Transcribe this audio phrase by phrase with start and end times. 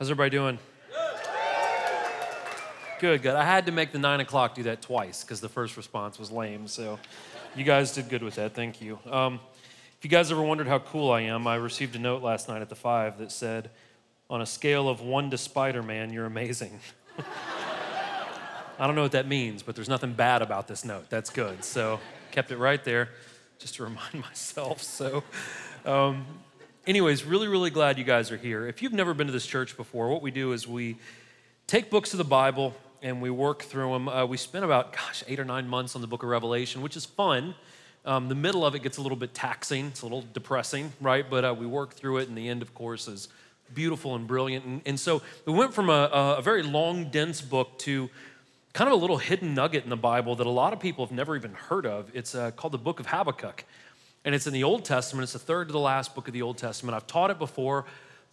[0.00, 0.58] How's everybody doing?
[3.00, 3.36] Good, good.
[3.36, 6.30] I had to make the nine o'clock do that twice because the first response was
[6.30, 6.68] lame.
[6.68, 6.98] So
[7.54, 8.54] you guys did good with that.
[8.54, 8.98] Thank you.
[9.04, 9.40] Um,
[9.98, 12.62] if you guys ever wondered how cool I am, I received a note last night
[12.62, 13.68] at the five that said,
[14.30, 16.80] on a scale of one to Spider Man, you're amazing.
[18.78, 21.10] I don't know what that means, but there's nothing bad about this note.
[21.10, 21.62] That's good.
[21.62, 23.10] So kept it right there
[23.58, 24.82] just to remind myself.
[24.82, 25.24] So,
[25.84, 26.24] um,
[26.86, 28.66] anyways, really, really glad you guys are here.
[28.66, 30.96] If you've never been to this church before, what we do is we
[31.66, 34.08] take books of the Bible and we work through them.
[34.08, 36.96] Uh, we spent about, gosh, eight or nine months on the book of Revelation, which
[36.96, 37.54] is fun.
[38.04, 41.28] Um, the middle of it gets a little bit taxing, it's a little depressing, right?
[41.28, 43.28] But uh, we work through it, and the end, of course, is
[43.74, 44.64] beautiful and brilliant.
[44.64, 48.08] And, and so we went from a, a, very long, dense book to
[48.72, 51.14] kind of a little hidden nugget in the Bible that a lot of people have
[51.14, 52.10] never even heard of.
[52.14, 53.64] It's uh, called the book of Habakkuk.
[54.24, 56.42] And it's in the Old Testament, it's the third to the last book of the
[56.42, 56.94] Old Testament.
[56.94, 57.86] I've taught it before.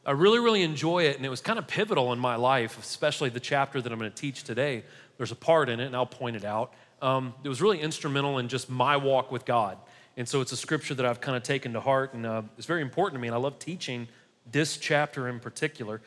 [0.06, 3.30] I really, really enjoy it, and it was kind of pivotal in my life, especially
[3.30, 4.84] the chapter that I'm going to teach today.
[5.18, 6.74] There's a part in it, and I'll point it out.
[7.02, 9.78] Um, it was really instrumental in just my walk with God.
[10.16, 12.68] And so it's a scripture that I've kind of taken to heart, and uh, it's
[12.68, 14.08] very important to me, and I love teaching
[14.52, 16.02] this chapter in particular.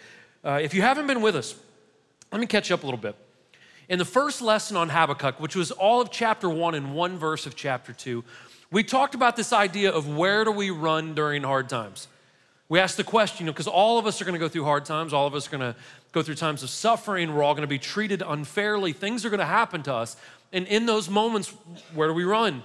[0.44, 1.54] Uh, if you haven't been with us,
[2.32, 3.14] let me catch up a little bit.
[3.88, 7.44] In the first lesson on Habakkuk, which was all of chapter one and one verse
[7.44, 8.24] of chapter two,
[8.72, 12.08] we talked about this idea of where do we run during hard times.
[12.68, 14.48] We asked the question, because you know, because all of us are going to go
[14.48, 15.76] through hard times, all of us are going to
[16.12, 19.40] go through times of suffering, we're all going to be treated unfairly, things are going
[19.40, 20.16] to happen to us.
[20.52, 21.52] And in those moments,
[21.94, 22.62] where do we run?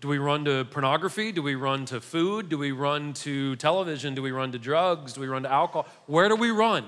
[0.00, 1.32] Do we run to pornography?
[1.32, 2.48] Do we run to food?
[2.48, 4.14] Do we run to television?
[4.14, 5.14] Do we run to drugs?
[5.14, 5.86] Do we run to alcohol?
[6.06, 6.84] Where do we run?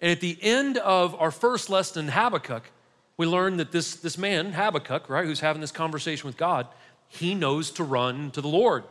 [0.00, 2.70] And at the end of our first lesson in Habakkuk,
[3.16, 6.66] we learned that this, this man, Habakkuk, right, who's having this conversation with God,
[7.12, 8.84] he knows to run to the Lord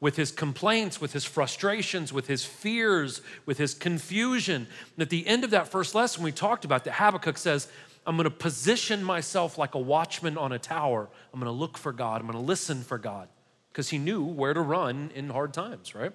[0.00, 4.66] with his complaints, with his frustrations, with his fears, with his confusion.
[4.96, 7.68] And at the end of that first lesson, we talked about that Habakkuk says,
[8.06, 11.06] I'm going to position myself like a watchman on a tower.
[11.34, 12.22] I'm going to look for God.
[12.22, 13.28] I'm going to listen for God
[13.70, 16.12] because he knew where to run in hard times, right?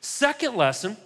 [0.00, 0.96] Second lesson,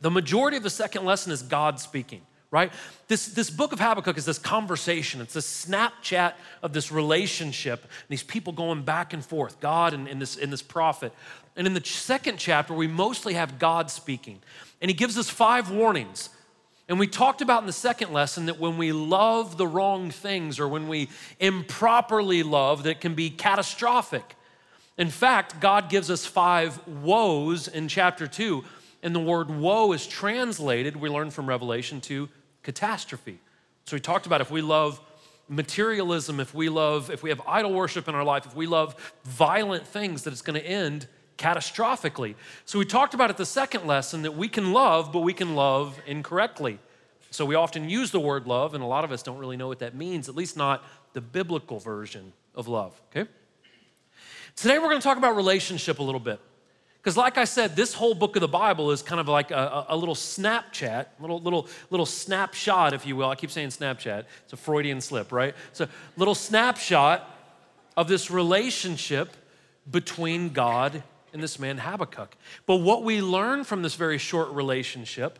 [0.00, 2.72] the majority of the second lesson is God speaking right?
[3.08, 5.20] This, this book of Habakkuk is this conversation.
[5.20, 10.08] It's this Snapchat of this relationship, and these people going back and forth, God and,
[10.08, 11.12] and, this, and this prophet.
[11.56, 14.40] And in the second chapter, we mostly have God speaking.
[14.80, 16.30] And he gives us five warnings.
[16.88, 20.58] And we talked about in the second lesson that when we love the wrong things
[20.58, 24.34] or when we improperly love, that can be catastrophic.
[24.98, 28.64] In fact, God gives us five woes in chapter two.
[29.02, 32.28] And the word woe is translated, we learn from Revelation, to
[32.62, 33.38] catastrophe.
[33.84, 35.00] So we talked about if we love
[35.48, 38.94] materialism, if we love, if we have idol worship in our life, if we love
[39.24, 42.34] violent things, that it's going to end catastrophically.
[42.66, 45.54] So we talked about at the second lesson that we can love, but we can
[45.54, 46.78] love incorrectly.
[47.30, 49.68] So we often use the word love, and a lot of us don't really know
[49.68, 53.28] what that means, at least not the biblical version of love, okay?
[54.56, 56.40] Today we're going to talk about relationship a little bit.
[57.02, 59.86] Because, like I said, this whole book of the Bible is kind of like a,
[59.88, 63.30] a, little Snapchat, little, little, little snapshot, if you will.
[63.30, 65.54] I keep saying Snapchat, it's a Freudian slip, right?
[65.70, 65.88] It's a
[66.18, 67.38] little snapshot
[67.96, 69.34] of this relationship
[69.90, 71.02] between God
[71.32, 72.36] and this man Habakkuk.
[72.66, 75.38] But what we learn from this very short relationship,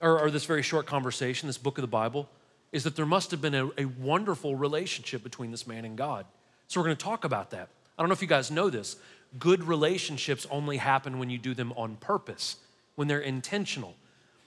[0.00, 2.28] or, or this very short conversation, this book of the Bible,
[2.72, 6.26] is that there must have been a, a wonderful relationship between this man and God.
[6.66, 7.68] So, we're going to talk about that.
[7.96, 8.96] I don't know if you guys know this,
[9.38, 12.56] good relationships only happen when you do them on purpose,
[12.94, 13.94] when they're intentional.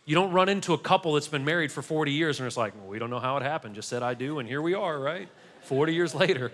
[0.05, 2.75] You don't run into a couple that's been married for 40 years and it's like,
[2.75, 4.99] well, we don't know how it happened, just said I do, and here we are,
[4.99, 5.27] right?
[5.63, 6.51] 40 years later.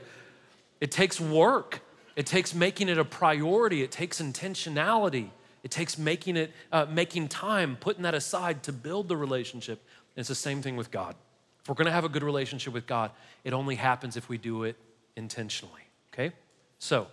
[0.80, 1.82] It takes work.
[2.16, 3.84] It takes making it a priority.
[3.84, 5.30] It takes intentionality.
[5.64, 9.82] It takes making it, uh, making time, putting that aside to build the relationship.
[10.16, 11.16] And it's the same thing with God.
[11.62, 13.12] If we're gonna have a good relationship with God,
[13.44, 14.76] it only happens if we do it
[15.16, 16.34] intentionally, okay?
[16.80, 17.08] So,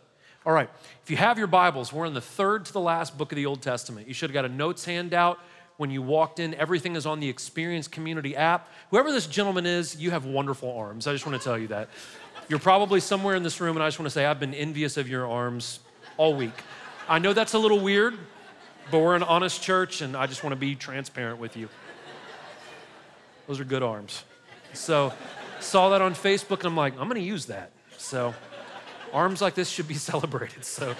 [0.48, 0.70] all right,
[1.04, 3.44] if you have your Bibles, we're in the third to the last book of the
[3.44, 4.08] Old Testament.
[4.08, 5.38] You should have got a notes handout
[5.76, 6.54] when you walked in.
[6.54, 8.66] Everything is on the Experience Community app.
[8.90, 11.06] Whoever this gentleman is, you have wonderful arms.
[11.06, 11.90] I just want to tell you that.
[12.48, 14.96] You're probably somewhere in this room, and I just want to say I've been envious
[14.96, 15.80] of your arms
[16.16, 16.54] all week.
[17.10, 18.16] I know that's a little weird,
[18.90, 21.68] but we're an honest church, and I just want to be transparent with you.
[23.48, 24.24] Those are good arms.
[24.72, 25.12] So,
[25.60, 27.70] saw that on Facebook, and I'm like, I'm going to use that.
[27.98, 28.32] So,
[29.12, 30.64] arms like this should be celebrated.
[30.64, 30.94] So,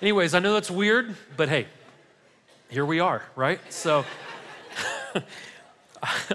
[0.00, 1.66] anyways, I know that's weird, but hey,
[2.68, 3.60] here we are, right?
[3.72, 4.04] So,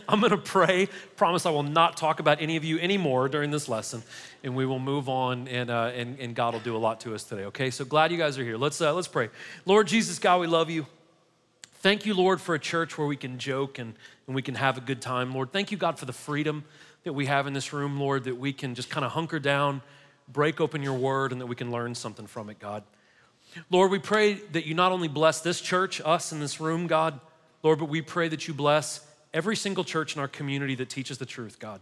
[0.08, 0.88] I'm going to pray.
[1.16, 4.04] Promise I will not talk about any of you anymore during this lesson,
[4.44, 7.14] and we will move on, and, uh, and, and God will do a lot to
[7.14, 7.70] us today, okay?
[7.70, 8.58] So glad you guys are here.
[8.58, 9.30] Let's, uh, let's pray.
[9.66, 10.86] Lord Jesus, God, we love you.
[11.80, 13.94] Thank you, Lord, for a church where we can joke and,
[14.26, 15.34] and we can have a good time.
[15.34, 16.64] Lord, thank you, God, for the freedom
[17.08, 19.82] that we have in this room, Lord, that we can just kind of hunker down,
[20.28, 22.84] break open your word, and that we can learn something from it, God.
[23.70, 27.18] Lord, we pray that you not only bless this church, us in this room, God,
[27.64, 31.18] Lord, but we pray that you bless every single church in our community that teaches
[31.18, 31.80] the truth, God.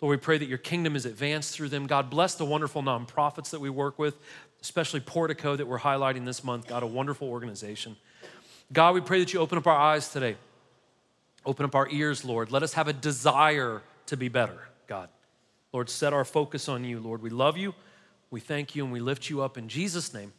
[0.00, 1.86] Lord, we pray that your kingdom is advanced through them.
[1.86, 4.16] God, bless the wonderful nonprofits that we work with,
[4.62, 6.66] especially Portico that we're highlighting this month.
[6.66, 7.96] God, a wonderful organization.
[8.72, 10.36] God, we pray that you open up our eyes today,
[11.44, 12.50] open up our ears, Lord.
[12.50, 15.08] Let us have a desire to be better, God.
[15.72, 17.22] Lord, set our focus on you, Lord.
[17.22, 17.74] We love you,
[18.30, 20.32] we thank you, and we lift you up in Jesus' name.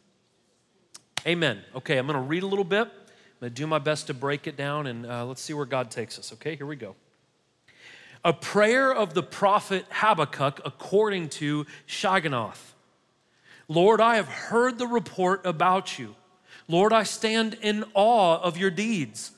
[1.26, 1.62] Amen.
[1.74, 2.86] Okay, I'm going to read a little bit.
[2.86, 5.66] I'm going to do my best to break it down, and uh, let's see where
[5.66, 6.32] God takes us.
[6.34, 6.94] Okay, here we go.
[8.24, 12.72] A prayer of the prophet Habakkuk according to Shigionoth.
[13.68, 16.14] Lord, I have heard the report about you.
[16.68, 19.32] Lord, I stand in awe of your deeds.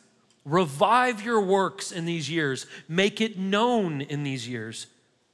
[0.46, 4.86] Revive your works in these years, make it known in these years.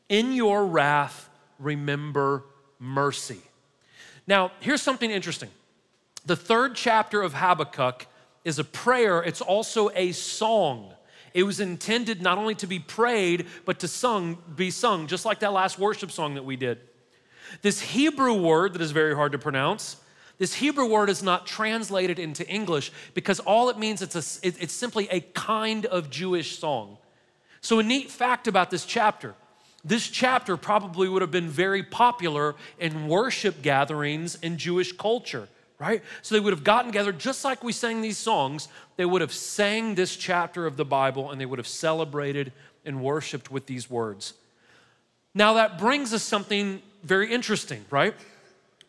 [0.09, 1.29] In your wrath,
[1.59, 2.45] remember
[2.79, 3.41] mercy.
[4.27, 5.51] Now, here's something interesting.
[6.25, 8.07] The third chapter of Habakkuk
[8.45, 10.95] is a prayer, it's also a song.
[11.35, 15.41] It was intended not only to be prayed, but to sung, be sung, just like
[15.41, 16.81] that last worship song that we did.
[17.61, 19.97] This Hebrew word that is very hard to pronounce
[20.43, 24.73] this Hebrew word is not translated into English because all it means it's, a, it's
[24.73, 26.99] simply a kind of Jewish song.
[27.61, 29.37] So, a neat fact about this chapter
[29.85, 35.47] this chapter probably would have been very popular in worship gatherings in Jewish culture,
[35.79, 36.03] right?
[36.23, 38.67] So, they would have gotten together just like we sang these songs,
[38.97, 42.51] they would have sang this chapter of the Bible and they would have celebrated
[42.85, 44.35] and worshiped with these words.
[45.35, 48.17] Now, that brings us something very interesting, right?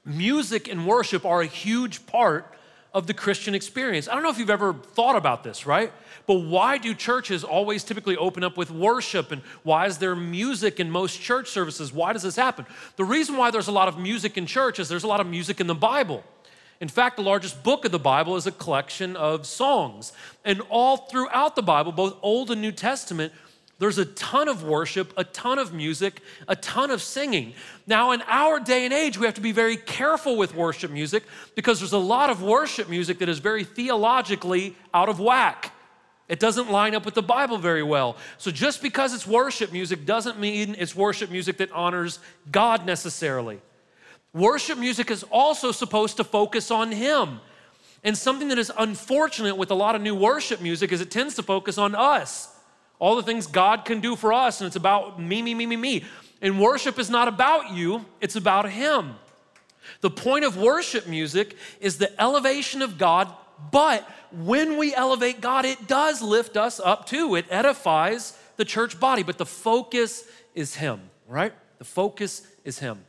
[0.05, 2.53] Music and worship are a huge part
[2.93, 4.07] of the Christian experience.
[4.07, 5.91] I don't know if you've ever thought about this, right?
[6.27, 9.31] But why do churches always typically open up with worship?
[9.31, 11.91] And why is there music in most church services?
[11.91, 12.65] Why does this happen?
[12.95, 15.27] The reason why there's a lot of music in church is there's a lot of
[15.27, 16.23] music in the Bible.
[16.79, 20.13] In fact, the largest book of the Bible is a collection of songs.
[20.45, 23.33] And all throughout the Bible, both Old and New Testament,
[23.83, 27.53] there's a ton of worship, a ton of music, a ton of singing.
[27.85, 31.23] Now, in our day and age, we have to be very careful with worship music
[31.53, 35.73] because there's a lot of worship music that is very theologically out of whack.
[36.29, 38.15] It doesn't line up with the Bible very well.
[38.37, 42.19] So, just because it's worship music doesn't mean it's worship music that honors
[42.53, 43.59] God necessarily.
[44.31, 47.41] Worship music is also supposed to focus on Him.
[48.01, 51.35] And something that is unfortunate with a lot of new worship music is it tends
[51.35, 52.52] to focus on us
[53.03, 55.75] all the things God can do for us, and it's about me, me, me, me,
[55.75, 56.05] me.
[56.41, 59.15] And worship is not about you, it's about Him.
[59.99, 63.27] The point of worship music is the elevation of God,
[63.71, 67.35] but when we elevate God, it does lift us up too.
[67.35, 70.23] It edifies the church body, but the focus
[70.55, 71.51] is Him, right?
[71.79, 73.03] The focus is Him.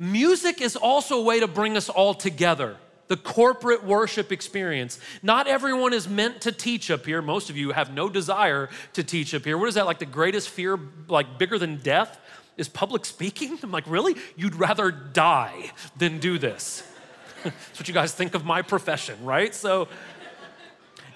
[0.00, 2.76] Music is also a way to bring us all together
[3.08, 4.98] the corporate worship experience.
[5.22, 7.20] Not everyone is meant to teach up here.
[7.20, 9.58] Most of you have no desire to teach up here.
[9.58, 10.78] What is that, like the greatest fear,
[11.08, 12.20] like bigger than death?
[12.56, 13.58] Is public speaking?
[13.62, 14.14] I'm like, really?
[14.36, 16.82] You'd rather die than do this.
[17.44, 19.54] That's what you guys think of my profession, right?
[19.54, 19.88] So,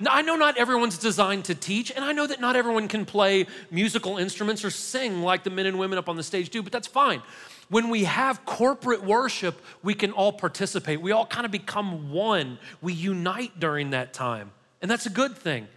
[0.06, 3.47] I know not everyone's designed to teach, and I know that not everyone can play
[3.71, 6.71] musical instruments or sing like the men and women up on the stage do, but
[6.71, 7.21] that's fine.
[7.70, 11.00] When we have corporate worship, we can all participate.
[11.00, 12.58] We all kind of become one.
[12.80, 14.52] We unite during that time.
[14.80, 15.68] And that's a good thing.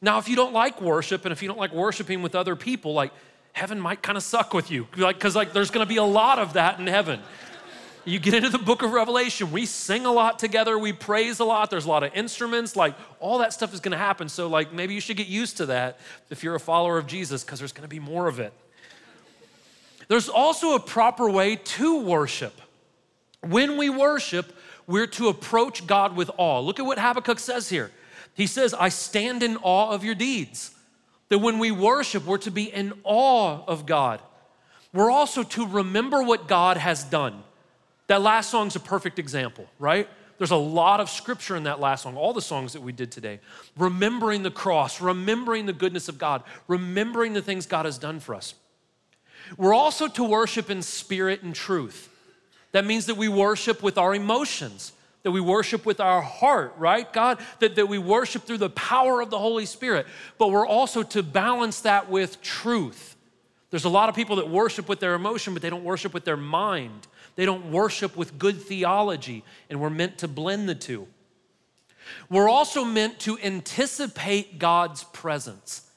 [0.00, 2.94] Now, if you don't like worship and if you don't like worshiping with other people,
[2.94, 3.12] like
[3.52, 4.86] heaven might kind of suck with you.
[4.96, 7.20] Like, because like there's gonna be a lot of that in heaven.
[8.04, 11.44] You get into the book of Revelation, we sing a lot together, we praise a
[11.44, 14.30] lot, there's a lot of instruments, like all that stuff is gonna happen.
[14.30, 15.98] So, like, maybe you should get used to that
[16.30, 18.54] if you're a follower of Jesus, because there's gonna be more of it.
[20.08, 22.60] There's also a proper way to worship.
[23.42, 24.52] When we worship,
[24.86, 26.60] we're to approach God with awe.
[26.60, 27.90] Look at what Habakkuk says here.
[28.34, 30.74] He says, I stand in awe of your deeds.
[31.28, 34.20] That when we worship, we're to be in awe of God.
[34.94, 37.42] We're also to remember what God has done.
[38.06, 40.08] That last song's a perfect example, right?
[40.38, 43.12] There's a lot of scripture in that last song, all the songs that we did
[43.12, 43.40] today.
[43.76, 48.34] Remembering the cross, remembering the goodness of God, remembering the things God has done for
[48.34, 48.54] us.
[49.56, 52.08] We're also to worship in spirit and truth.
[52.72, 57.10] That means that we worship with our emotions, that we worship with our heart, right?
[57.12, 60.06] God, that, that we worship through the power of the Holy Spirit.
[60.36, 63.16] But we're also to balance that with truth.
[63.70, 66.24] There's a lot of people that worship with their emotion, but they don't worship with
[66.24, 67.06] their mind.
[67.36, 71.06] They don't worship with good theology, and we're meant to blend the two.
[72.30, 75.87] We're also meant to anticipate God's presence.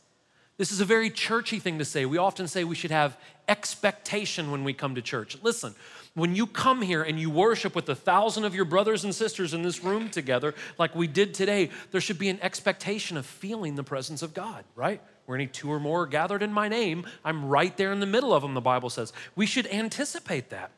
[0.61, 2.05] This is a very churchy thing to say.
[2.05, 5.35] We often say we should have expectation when we come to church.
[5.41, 5.73] Listen,
[6.13, 9.55] when you come here and you worship with a thousand of your brothers and sisters
[9.55, 13.73] in this room together, like we did today, there should be an expectation of feeling
[13.73, 15.01] the presence of God, right?
[15.25, 18.05] Where any two or more are gathered in my name, I'm right there in the
[18.05, 19.13] middle of them, the Bible says.
[19.35, 20.69] We should anticipate that.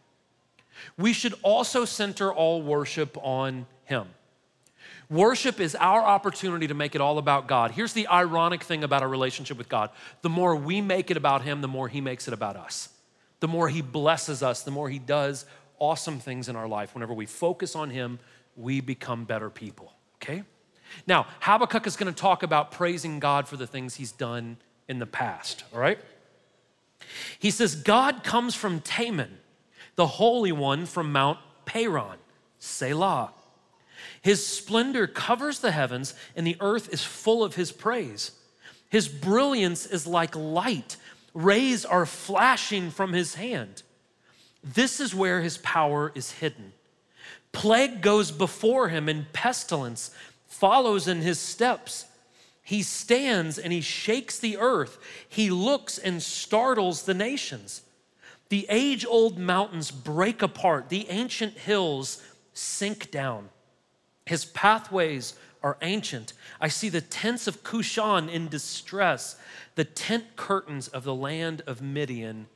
[0.95, 4.07] We should also center all worship on Him.
[5.09, 7.71] Worship is our opportunity to make it all about God.
[7.71, 9.89] Here's the ironic thing about our relationship with God
[10.21, 12.89] the more we make it about Him, the more He makes it about us.
[13.39, 15.45] The more He blesses us, the more He does
[15.79, 16.93] awesome things in our life.
[16.93, 18.19] Whenever we focus on Him,
[18.55, 20.43] we become better people, okay?
[21.07, 24.57] Now, Habakkuk is going to talk about praising God for the things He's done
[24.87, 25.99] in the past, all right?
[27.39, 29.31] He says, God comes from Teman,
[29.95, 32.17] the Holy One from Mount Paran,
[32.59, 33.31] Selah.
[34.23, 38.31] His splendor covers the heavens, and the earth is full of his praise.
[38.89, 40.95] His brilliance is like light,
[41.33, 43.83] rays are flashing from his hand.
[44.63, 46.71] This is where his power is hidden.
[47.51, 50.11] Plague goes before him, and pestilence
[50.47, 52.05] follows in his steps.
[52.63, 54.99] He stands and he shakes the earth.
[55.27, 57.81] He looks and startles the nations.
[58.47, 62.21] The age old mountains break apart, the ancient hills
[62.53, 63.49] sink down.
[64.25, 66.33] His pathways are ancient.
[66.59, 69.37] I see the tents of Cushan in distress.
[69.75, 72.47] The tent curtains of the land of Midian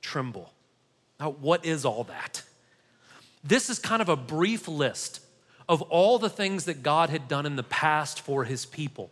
[0.00, 0.52] tremble.
[1.18, 2.42] Now, what is all that?
[3.44, 5.20] This is kind of a brief list
[5.68, 9.10] of all the things that God had done in the past for his people.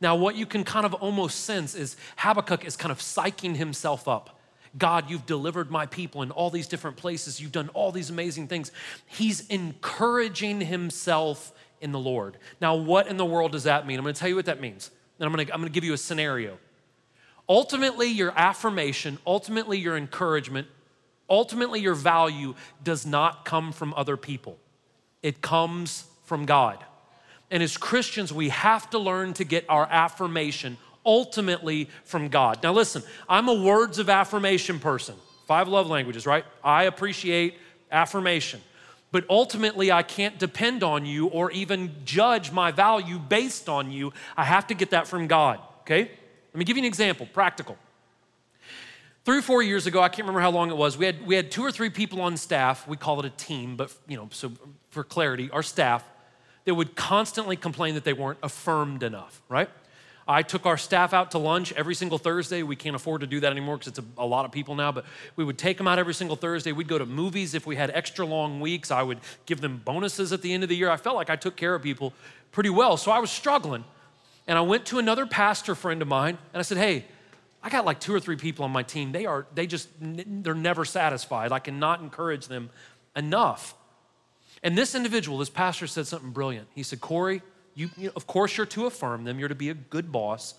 [0.00, 4.06] Now, what you can kind of almost sense is Habakkuk is kind of psyching himself
[4.08, 4.35] up.
[4.78, 7.40] God, you've delivered my people in all these different places.
[7.40, 8.72] You've done all these amazing things.
[9.06, 12.36] He's encouraging himself in the Lord.
[12.60, 13.98] Now, what in the world does that mean?
[13.98, 14.90] I'm going to tell you what that means.
[15.18, 16.58] And I'm going to, I'm going to give you a scenario.
[17.48, 20.66] Ultimately, your affirmation, ultimately, your encouragement,
[21.30, 24.58] ultimately, your value does not come from other people,
[25.22, 26.84] it comes from God.
[27.48, 30.76] And as Christians, we have to learn to get our affirmation
[31.06, 32.62] ultimately from God.
[32.62, 35.14] Now, listen, I'm a words of affirmation person.
[35.46, 36.44] Five love languages, right?
[36.62, 37.54] I appreciate
[37.90, 38.60] affirmation.
[39.12, 44.12] But ultimately, I can't depend on you or even judge my value based on you.
[44.36, 46.10] I have to get that from God, okay?
[46.52, 47.78] Let me give you an example, practical.
[49.24, 51.34] Three or four years ago, I can't remember how long it was, we had, we
[51.34, 52.86] had two or three people on staff.
[52.86, 54.52] We call it a team, but you know, so
[54.90, 56.04] for clarity, our staff
[56.64, 59.70] that would constantly complain that they weren't affirmed enough, right?
[60.28, 62.64] I took our staff out to lunch every single Thursday.
[62.64, 64.90] We can't afford to do that anymore because it's a, a, lot of people now,
[64.90, 65.04] but
[65.36, 66.72] we would take them out every single Thursday.
[66.72, 68.90] We'd go to movies if we had extra long weeks.
[68.90, 70.90] I would give them bonuses at the end of the year.
[70.90, 72.12] I felt like I took care of people
[72.50, 72.96] pretty well.
[72.96, 73.84] So I was struggling.
[74.48, 77.04] And I went to another pastor friend of mine and I said, Hey,
[77.62, 79.12] I got like two or three people on my team.
[79.12, 81.52] They are, they just, they're never satisfied.
[81.52, 82.70] I cannot encourage them
[83.14, 83.74] enough.
[84.62, 86.68] And this individual, this pastor said something brilliant.
[86.74, 87.42] He said, Corey,
[87.76, 90.54] you, you know, of course, you're to affirm them, you're to be a good boss,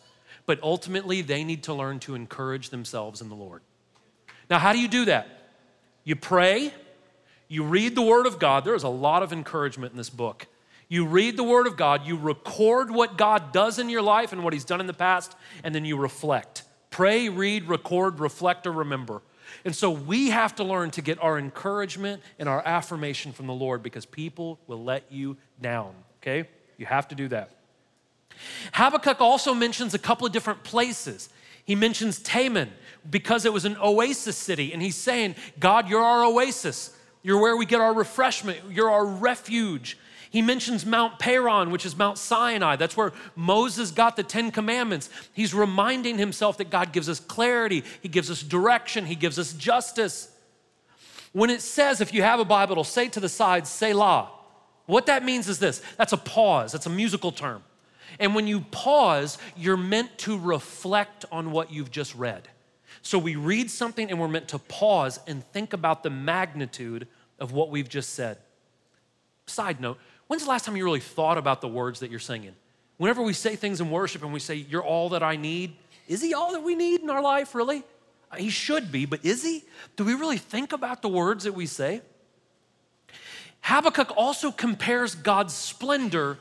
[0.45, 3.61] but ultimately, they need to learn to encourage themselves in the Lord.
[4.49, 5.27] Now, how do you do that?
[6.05, 6.71] You pray,
[7.49, 8.63] you read the Word of God.
[8.63, 10.47] There is a lot of encouragement in this book.
[10.87, 14.43] You read the Word of God, you record what God does in your life and
[14.43, 16.63] what He's done in the past, and then you reflect.
[16.91, 19.21] Pray, read, record, reflect, or remember.
[19.65, 23.53] And so we have to learn to get our encouragement and our affirmation from the
[23.53, 26.47] Lord because people will let you down, okay?
[26.77, 27.51] You have to do that.
[28.73, 31.29] Habakkuk also mentions a couple of different places.
[31.65, 32.69] He mentions Teman
[33.09, 36.95] because it was an oasis city, and he's saying, God, you're our oasis.
[37.23, 38.59] You're where we get our refreshment.
[38.69, 39.97] You're our refuge.
[40.29, 42.75] He mentions Mount Paran, which is Mount Sinai.
[42.75, 45.09] That's where Moses got the Ten Commandments.
[45.33, 49.53] He's reminding himself that God gives us clarity, He gives us direction, He gives us
[49.53, 50.29] justice.
[51.33, 54.29] When it says, if you have a Bible, it'll say to the side, Selah.
[54.87, 57.63] What that means is this that's a pause, that's a musical term.
[58.19, 62.47] And when you pause, you're meant to reflect on what you've just read.
[63.01, 67.51] So we read something and we're meant to pause and think about the magnitude of
[67.51, 68.37] what we've just said.
[69.45, 72.55] Side note, when's the last time you really thought about the words that you're singing?
[72.97, 75.75] Whenever we say things in worship and we say, You're all that I need,
[76.07, 77.83] is he all that we need in our life, really?
[78.31, 79.63] Uh, he should be, but is he?
[79.95, 82.01] Do we really think about the words that we say?
[83.67, 86.37] Habakkuk also compares God's splendor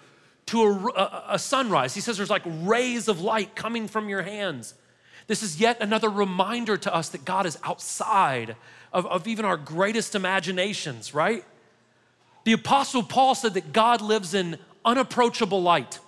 [0.46, 1.92] to a, a, a, sunrise.
[1.92, 4.74] He says there's like rays of light coming from your hands.
[5.26, 8.54] This is yet another reminder to us that God is outside
[8.92, 11.44] of, of even our greatest imaginations, right?
[12.44, 15.98] The Apostle Paul said that God lives in unapproachable light.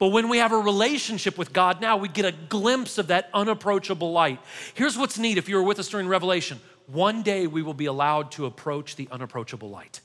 [0.00, 3.30] But when we have a relationship with God now, we get a glimpse of that
[3.32, 4.40] unapproachable light.
[4.74, 7.86] Here's what's neat if you were with us during Revelation one day we will be
[7.86, 10.00] allowed to approach the unapproachable light.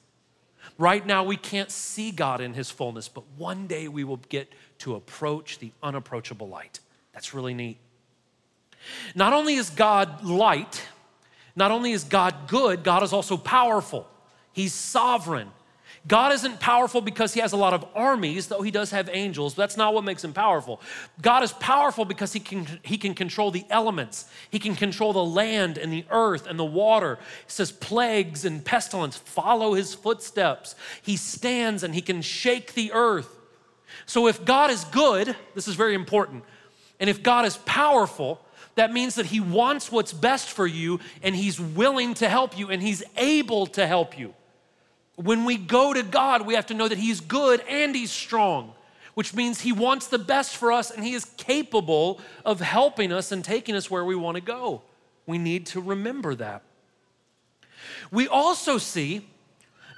[0.77, 4.51] Right now, we can't see God in his fullness, but one day we will get
[4.79, 6.79] to approach the unapproachable light.
[7.13, 7.77] That's really neat.
[9.15, 10.84] Not only is God light,
[11.55, 14.07] not only is God good, God is also powerful.
[14.53, 15.50] He's sovereign.
[16.08, 19.56] God isn't powerful because he has a lot of armies, though he does have angels.
[19.56, 20.80] That's not what makes him powerful.
[21.22, 25.24] God is powerful because he can, he can control the elements, he can control the
[25.24, 27.18] land and the earth and the water.
[27.46, 30.76] He says, plagues and pestilence follow his footsteps.
[31.02, 33.38] He stands and he can shake the earth.
[34.06, 36.44] So if God is good, this is very important,
[37.00, 38.42] and if God is powerful,
[38.76, 42.70] that means that he wants what's best for you and he's willing to help you
[42.70, 44.34] and he's able to help you.
[45.18, 48.74] When we go to God, we have to know that He's good and He's strong,
[49.16, 53.32] which means He wants the best for us and He is capable of helping us
[53.32, 54.84] and taking us where we want to go.
[55.26, 56.62] We need to remember that.
[58.12, 59.28] We also see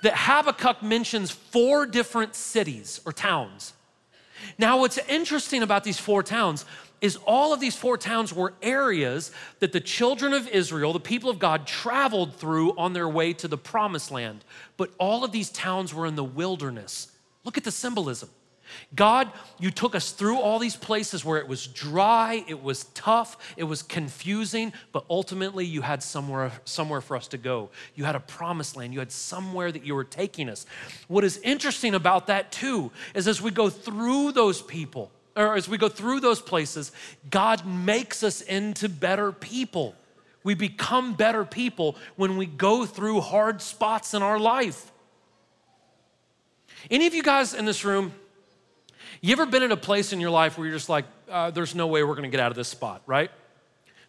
[0.04, 3.74] that Habakkuk mentions four different cities or towns.
[4.58, 6.64] Now, what's interesting about these four towns,
[7.01, 11.29] is all of these four towns were areas that the children of Israel, the people
[11.29, 14.44] of God, traveled through on their way to the promised land.
[14.77, 17.12] But all of these towns were in the wilderness.
[17.44, 18.29] Look at the symbolism.
[18.96, 23.53] God, you took us through all these places where it was dry, it was tough,
[23.58, 27.70] it was confusing, but ultimately you had somewhere, somewhere for us to go.
[27.96, 30.65] You had a promised land, you had somewhere that you were taking us.
[31.08, 35.69] What is interesting about that, too, is as we go through those people, or as
[35.69, 36.91] we go through those places,
[37.29, 39.96] God makes us into better people.
[40.43, 44.91] We become better people when we go through hard spots in our life.
[46.91, 48.13] Any of you guys in this room,
[49.22, 51.75] you ever been in a place in your life where you're just like, uh, there's
[51.75, 53.31] no way we're gonna get out of this spot, right?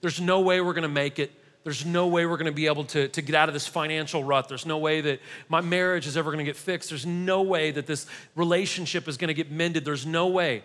[0.00, 1.33] There's no way we're gonna make it.
[1.62, 4.48] There's no way we're gonna be able to, to get out of this financial rut.
[4.48, 6.88] There's no way that my marriage is ever gonna get fixed.
[6.88, 9.85] There's no way that this relationship is gonna get mended.
[9.85, 10.62] There's no way.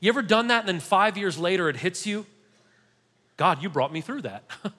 [0.00, 2.26] You ever done that and then five years later it hits you?
[3.36, 4.44] God, you brought me through that.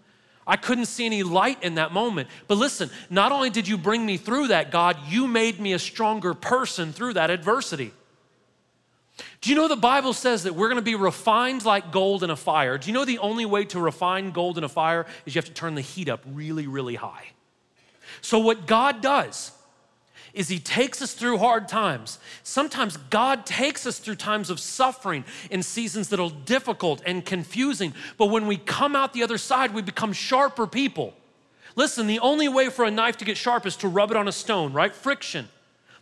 [0.48, 2.30] I couldn't see any light in that moment.
[2.48, 5.80] But listen, not only did you bring me through that, God, you made me a
[5.80, 7.92] stronger person through that adversity.
[9.42, 12.30] Do you know the Bible says that we're going to be refined like gold in
[12.30, 12.78] a fire?
[12.78, 15.46] Do you know the only way to refine gold in a fire is you have
[15.46, 17.26] to turn the heat up really, really high?
[18.22, 19.52] So, what God does
[20.36, 22.20] is he takes us through hard times.
[22.44, 27.94] Sometimes God takes us through times of suffering in seasons that are difficult and confusing.
[28.18, 31.14] But when we come out the other side, we become sharper people.
[31.76, 34.28] Listen, the only way for a knife to get sharp is to rub it on
[34.28, 34.94] a stone, right?
[34.94, 35.48] Friction.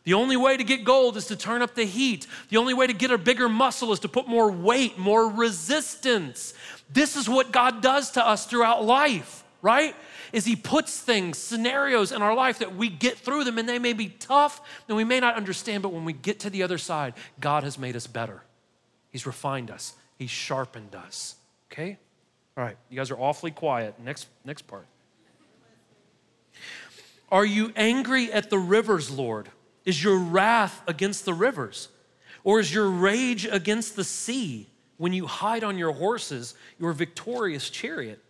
[0.04, 2.28] The only way to get gold is to turn up the heat.
[2.50, 6.54] The only way to get a bigger muscle is to put more weight, more resistance.
[6.92, 9.96] This is what God does to us throughout life, right?
[10.34, 13.80] Is He puts things, scenarios in our life that we get through them and they
[13.80, 16.78] may be tough and we may not understand, but when we get to the other
[16.78, 18.42] side, God has made us better.
[19.12, 21.36] He's refined us, He's sharpened us.
[21.72, 21.98] Okay?
[22.58, 23.96] All right, you guys are awfully quiet.
[24.04, 24.86] Next, next part.
[27.32, 29.50] Are you angry at the rivers, Lord?
[29.86, 31.90] Is your wrath against the rivers?
[32.44, 37.70] Or is your rage against the sea when you hide on your horses, your victorious
[37.70, 38.23] chariot?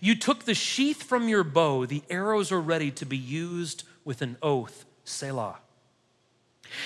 [0.00, 4.22] You took the sheath from your bow, the arrows are ready to be used with
[4.22, 5.58] an oath, Selah.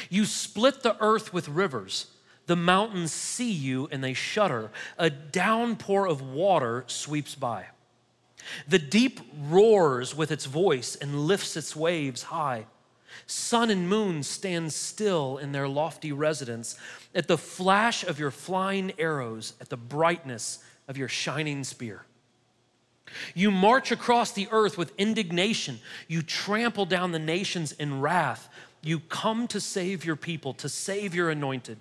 [0.08, 2.06] You split the earth with rivers.
[2.46, 4.70] The mountains see you and they shudder.
[4.98, 7.66] A downpour of water sweeps by.
[8.68, 12.66] The deep roars with its voice and lifts its waves high.
[13.26, 16.76] Sun and moon stand still in their lofty residence
[17.14, 22.04] at the flash of your flying arrows, at the brightness of your shining spear.
[23.34, 25.80] You march across the earth with indignation.
[26.08, 28.48] You trample down the nations in wrath.
[28.82, 31.78] You come to save your people, to save your anointed.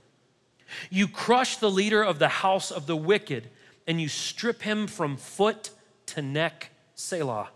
[0.89, 3.49] You crush the leader of the house of the wicked,
[3.87, 5.71] and you strip him from foot
[6.07, 7.49] to neck, Selah.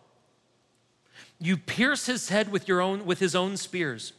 [1.40, 4.14] You pierce his head with, your own, with his own spears.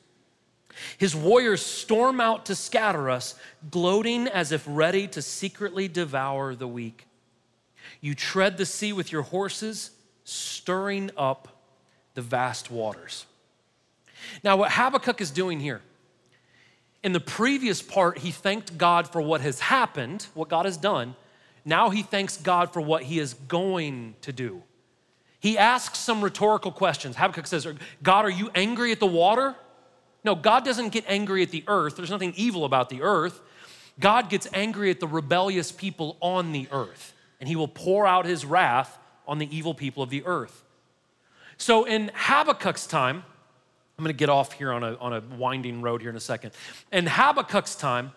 [0.97, 3.35] His warriors storm out to scatter us,
[3.71, 7.08] gloating as if ready to secretly devour the weak.
[8.01, 9.91] You tread the sea with your horses,
[10.25, 11.49] stirring up
[12.15, 13.27] the vast waters.
[14.43, 15.81] Now, what Habakkuk is doing here,
[17.03, 21.15] in the previous part, he thanked God for what has happened, what God has done.
[21.65, 24.63] Now he thanks God for what he is going to do.
[25.41, 27.17] He asks some rhetorical questions.
[27.17, 27.67] Habakkuk says,
[28.03, 29.55] God, are you angry at the water?
[30.25, 31.97] No, God doesn't get angry at the earth.
[31.97, 33.41] There's nothing evil about the earth.
[34.01, 38.27] God gets angry at the rebellious people on the earth, and he will pour out
[38.27, 40.64] his wrath on the evil people of the earth.
[41.57, 43.24] So in Habakkuk's time,
[43.98, 46.20] I'm going to get off here on a, on a winding road here in a
[46.20, 46.53] second.
[46.92, 48.12] In Habakkuk's time,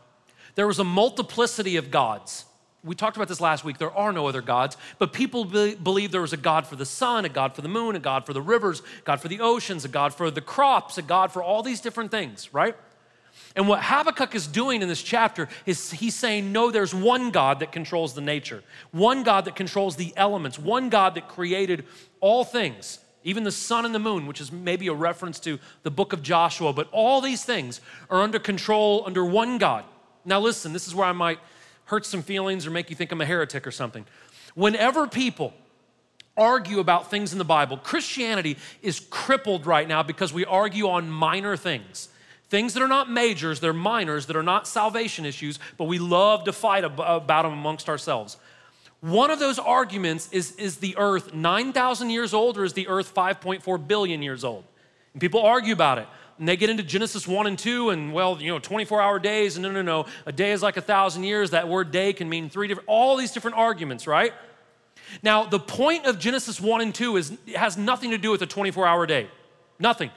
[0.55, 2.45] there was a multiplicity of gods.
[2.84, 3.77] We talked about this last week.
[3.77, 6.86] There are no other gods, but people be- believe there was a God for the
[6.86, 9.39] sun, a God for the moon, a God for the rivers, a God for the
[9.39, 12.75] oceans, a God for the crops, a God for all these different things, right?
[13.56, 17.60] And what Habakkuk is doing in this chapter is he's saying, no, there's one God
[17.60, 21.86] that controls the nature, one God that controls the elements, one God that created
[22.22, 25.92] all things even the sun and the moon, which is maybe a reference to the
[25.92, 29.86] book of Joshua, but all these things are under control under one God.
[30.26, 31.40] Now, listen, this is where I might
[31.86, 34.06] hurt some feelings or make you think I'm a heretic or something.
[34.56, 35.54] Whenever people
[36.38, 41.10] argue about things in the Bible, Christianity is crippled right now because we argue on
[41.10, 42.10] minor things.
[42.52, 46.44] Things that are not majors, they're minors, that are not salvation issues, but we love
[46.44, 48.36] to fight about them amongst ourselves.
[49.00, 53.16] One of those arguments is is the earth 9,000 years old or is the earth
[53.16, 54.66] 5.4 billion years old?
[55.14, 56.10] And people argue about it.
[56.40, 59.56] And they get into Genesis 1 and 2 and, well, you know, 24 hour days.
[59.56, 60.06] And no, no, no.
[60.26, 61.52] A day is like a thousand years.
[61.52, 64.34] That word day can mean three different, all these different arguments, right?
[65.24, 68.46] Now, the point of Genesis 1 and 2 is, has nothing to do with a
[68.46, 69.30] 24 hour day.
[69.80, 70.12] Nothing.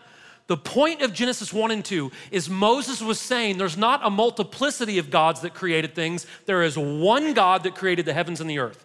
[0.46, 4.98] The point of Genesis 1 and 2 is Moses was saying there's not a multiplicity
[4.98, 8.58] of gods that created things, there is one God that created the heavens and the
[8.58, 8.84] earth.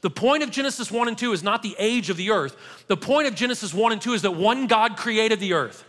[0.00, 2.56] The point of Genesis 1 and 2 is not the age of the earth.
[2.88, 5.84] The point of Genesis 1 and 2 is that one God created the earth.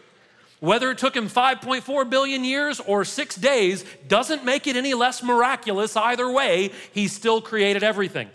[0.60, 5.22] Whether it took him 5.4 billion years or six days doesn't make it any less
[5.22, 5.98] miraculous.
[5.98, 8.30] Either way, he still created everything.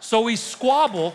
[0.00, 1.14] So we squabble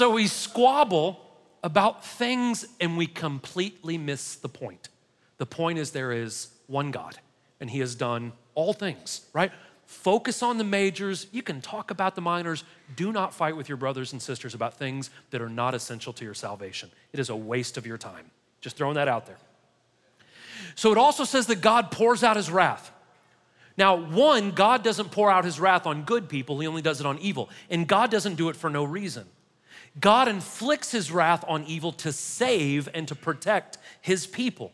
[0.00, 1.20] So we squabble
[1.62, 4.88] about things and we completely miss the point.
[5.36, 7.18] The point is there is one God
[7.60, 9.52] and he has done all things, right?
[9.84, 11.26] Focus on the majors.
[11.32, 12.64] You can talk about the minors.
[12.96, 16.24] Do not fight with your brothers and sisters about things that are not essential to
[16.24, 16.90] your salvation.
[17.12, 18.30] It is a waste of your time.
[18.62, 19.36] Just throwing that out there.
[20.76, 22.90] So it also says that God pours out his wrath.
[23.76, 27.06] Now, one, God doesn't pour out his wrath on good people, he only does it
[27.06, 27.50] on evil.
[27.68, 29.26] And God doesn't do it for no reason.
[29.98, 34.72] God inflicts his wrath on evil to save and to protect his people.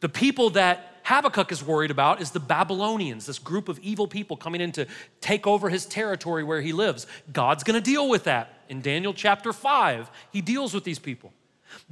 [0.00, 4.36] The people that Habakkuk is worried about is the Babylonians, this group of evil people
[4.36, 4.86] coming in to
[5.20, 7.06] take over his territory where he lives.
[7.32, 8.60] God's gonna deal with that.
[8.68, 11.32] In Daniel chapter 5, he deals with these people.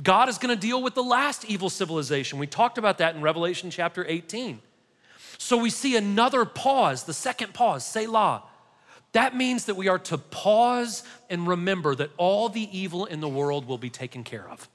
[0.02, 2.38] God is gonna deal with the last evil civilization.
[2.38, 4.62] We talked about that in Revelation chapter 18.
[5.36, 8.44] So we see another pause, the second pause, Selah.
[9.12, 13.28] That means that we are to pause and remember that all the evil in the
[13.28, 14.68] world will be taken care of.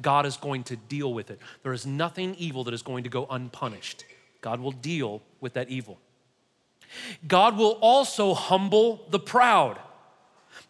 [0.00, 1.38] God is going to deal with it.
[1.62, 4.04] There is nothing evil that is going to go unpunished.
[4.40, 5.98] God will deal with that evil.
[7.26, 9.78] God will also humble the proud.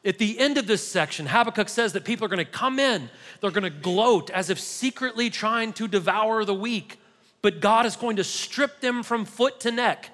[0.04, 3.08] At the end of this section, Habakkuk says that people are going to come in,
[3.40, 6.98] they're going to gloat as if secretly trying to devour the weak,
[7.40, 10.10] but God is going to strip them from foot to neck.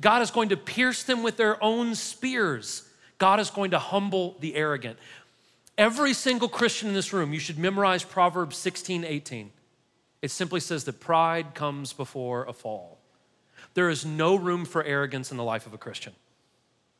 [0.00, 2.88] God is going to pierce them with their own spears.
[3.18, 4.98] God is going to humble the arrogant.
[5.76, 9.50] Every single Christian in this room, you should memorize Proverbs 16, 18.
[10.22, 12.98] It simply says that pride comes before a fall.
[13.74, 16.14] There is no room for arrogance in the life of a Christian.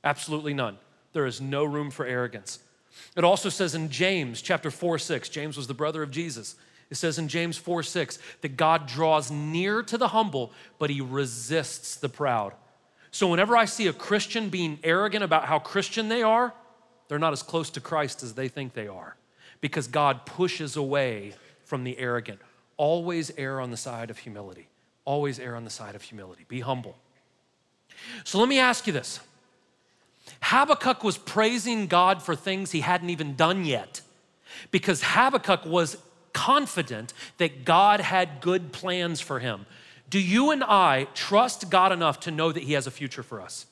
[0.04, 0.78] Absolutely none.
[1.12, 2.60] There is no room for arrogance.
[3.16, 6.54] It also says in James chapter 4, 6, James was the brother of Jesus.
[6.90, 11.00] It says in James 4, 6, that God draws near to the humble, but he
[11.00, 12.54] resists the proud.
[13.10, 16.52] So whenever I see a Christian being arrogant about how Christian they are,
[17.08, 19.16] they're not as close to Christ as they think they are
[19.60, 22.40] because God pushes away from the arrogant.
[22.76, 24.68] Always err on the side of humility.
[25.04, 26.44] Always err on the side of humility.
[26.48, 26.96] Be humble.
[28.24, 29.20] So let me ask you this
[30.42, 34.02] Habakkuk was praising God for things he hadn't even done yet
[34.70, 35.96] because Habakkuk was
[36.32, 39.66] confident that God had good plans for him.
[40.10, 43.40] Do you and I trust God enough to know that He has a future for
[43.40, 43.66] us?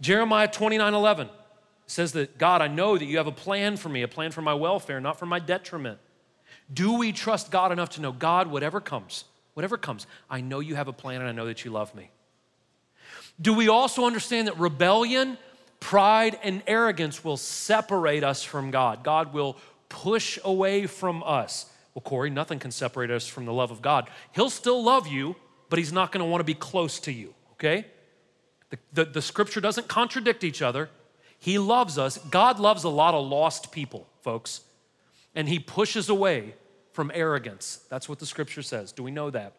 [0.00, 1.28] Jeremiah 29 11
[1.86, 4.42] says that God, I know that you have a plan for me, a plan for
[4.42, 5.98] my welfare, not for my detriment.
[6.72, 10.74] Do we trust God enough to know, God, whatever comes, whatever comes, I know you
[10.74, 12.10] have a plan and I know that you love me?
[13.40, 15.38] Do we also understand that rebellion,
[15.78, 19.04] pride, and arrogance will separate us from God?
[19.04, 19.56] God will
[19.88, 21.70] push away from us.
[21.96, 24.10] Well, Corey, nothing can separate us from the love of God.
[24.34, 25.34] He'll still love you,
[25.70, 27.86] but he's not going to want to be close to you, okay?
[28.68, 30.90] The, the, the, scripture doesn't contradict each other.
[31.38, 32.18] He loves us.
[32.18, 34.60] God loves a lot of lost people, folks,
[35.34, 36.54] and he pushes away
[36.92, 37.80] from arrogance.
[37.88, 38.92] That's what the scripture says.
[38.92, 39.54] Do we know that?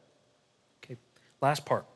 [0.83, 0.97] Okay,
[1.41, 1.87] last part.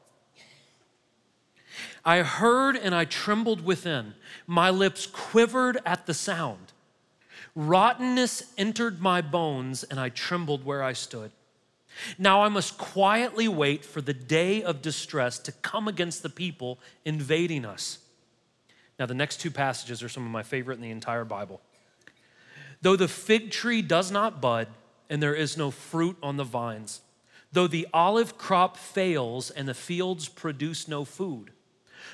[2.04, 4.16] I heard and I trembled within.
[4.48, 6.71] My lips quivered at the sound.
[7.56, 11.32] Rottenness entered my bones, and I trembled where I stood.
[12.18, 16.80] Now I must quietly wait for the day of distress to come against the people
[17.04, 18.00] invading us.
[18.98, 21.60] Now, the next two passages are some of my favorite in the entire Bible.
[22.82, 24.68] Though the fig tree does not bud,
[25.10, 27.02] and there is no fruit on the vines,
[27.52, 31.52] though the olive crop fails and the fields produce no food,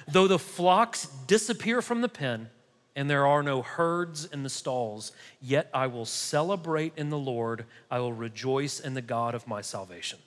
[0.07, 2.49] though the flocks disappear from the pen,
[2.97, 7.65] and there are no herds in the stalls, yet I will celebrate in the Lord.
[7.91, 10.17] I will rejoice in the God of my salvation.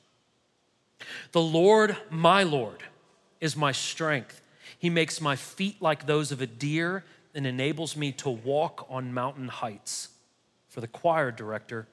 [1.32, 2.84] The Lord, my Lord,
[3.40, 4.40] is my strength.
[4.78, 7.04] He makes my feet like those of a deer
[7.34, 10.10] and enables me to walk on mountain heights.
[10.68, 11.88] For the choir director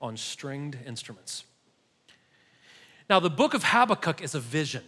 [0.00, 1.44] on stringed instruments.
[3.10, 4.84] Now, the book of Habakkuk is a vision.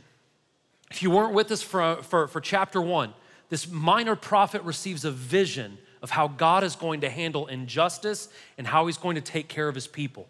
[0.90, 3.12] If you weren't with us for, for, for chapter one,
[3.55, 8.67] this minor prophet receives a vision of how God is going to handle injustice and
[8.67, 10.27] how he's going to take care of his people.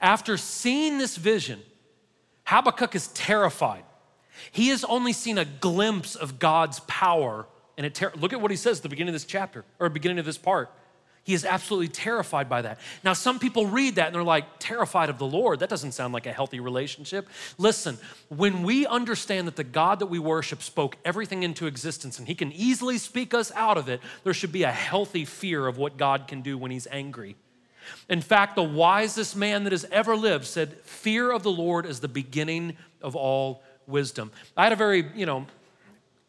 [0.00, 1.60] After seeing this vision,
[2.44, 3.84] Habakkuk is terrified.
[4.50, 7.46] He has only seen a glimpse of God's power.
[7.76, 10.18] And ter- look at what he says at the beginning of this chapter, or beginning
[10.18, 10.70] of this part.
[11.24, 12.80] He is absolutely terrified by that.
[13.04, 15.60] Now, some people read that and they're like, terrified of the Lord.
[15.60, 17.28] That doesn't sound like a healthy relationship.
[17.58, 17.96] Listen,
[18.28, 22.34] when we understand that the God that we worship spoke everything into existence and he
[22.34, 25.96] can easily speak us out of it, there should be a healthy fear of what
[25.96, 27.36] God can do when he's angry.
[28.08, 32.00] In fact, the wisest man that has ever lived said, Fear of the Lord is
[32.00, 34.32] the beginning of all wisdom.
[34.56, 35.46] I had a very, you know,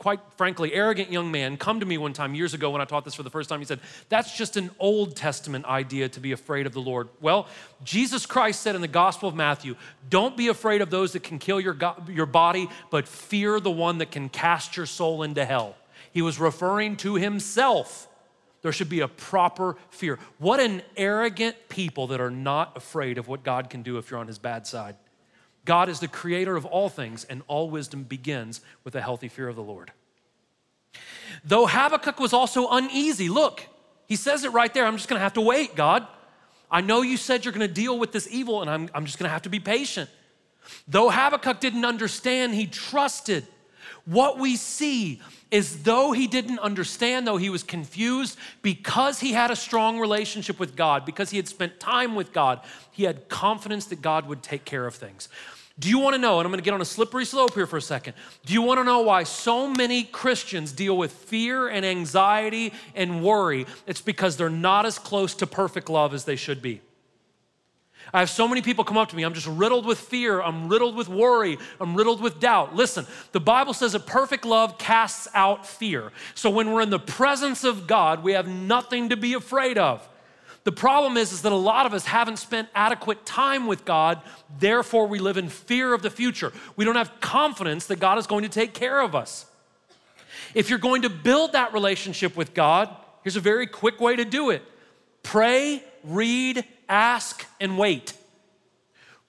[0.03, 3.05] quite frankly, arrogant young man come to me one time years ago when I taught
[3.05, 3.59] this for the first time.
[3.59, 7.07] He said, That's just an Old Testament idea to be afraid of the Lord.
[7.21, 7.47] Well,
[7.85, 9.77] Jesus Christ said in the Gospel of Matthew,
[10.09, 11.77] Don't be afraid of those that can kill your,
[12.09, 15.77] your body, but fear the one that can cast your soul into hell.
[16.11, 18.09] He was referring to himself.
[18.61, 20.19] There should be a proper fear.
[20.37, 24.19] What an arrogant people that are not afraid of what God can do if you're
[24.19, 24.97] on his bad side.
[25.65, 29.47] God is the creator of all things, and all wisdom begins with a healthy fear
[29.47, 29.91] of the Lord.
[31.45, 33.65] Though Habakkuk was also uneasy, look,
[34.07, 34.85] he says it right there.
[34.85, 36.05] I'm just gonna have to wait, God.
[36.69, 39.29] I know you said you're gonna deal with this evil, and I'm, I'm just gonna
[39.29, 40.09] have to be patient.
[40.87, 43.45] Though Habakkuk didn't understand, he trusted.
[44.05, 49.51] What we see is though he didn't understand, though he was confused, because he had
[49.51, 52.59] a strong relationship with God, because he had spent time with God,
[52.91, 55.29] he had confidence that God would take care of things.
[55.79, 57.65] Do you want to know, and I'm going to get on a slippery slope here
[57.65, 58.13] for a second.
[58.45, 63.23] Do you want to know why so many Christians deal with fear and anxiety and
[63.23, 63.65] worry?
[63.87, 66.81] It's because they're not as close to perfect love as they should be.
[68.13, 69.23] I have so many people come up to me.
[69.23, 70.39] I'm just riddled with fear.
[70.41, 71.57] I'm riddled with worry.
[71.81, 72.75] I'm riddled with doubt.
[72.75, 76.11] Listen, the Bible says that perfect love casts out fear.
[76.35, 80.07] So when we're in the presence of God, we have nothing to be afraid of.
[80.63, 84.21] The problem is, is that a lot of us haven't spent adequate time with God,
[84.59, 86.53] therefore, we live in fear of the future.
[86.75, 89.45] We don't have confidence that God is going to take care of us.
[90.53, 94.25] If you're going to build that relationship with God, here's a very quick way to
[94.25, 94.63] do it
[95.21, 98.13] pray, read, ask, and wait.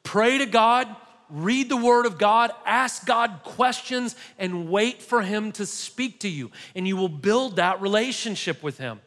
[0.02, 0.94] Pray to God,
[1.30, 6.28] read the Word of God, ask God questions, and wait for Him to speak to
[6.28, 6.50] you.
[6.76, 9.00] And you will build that relationship with Him.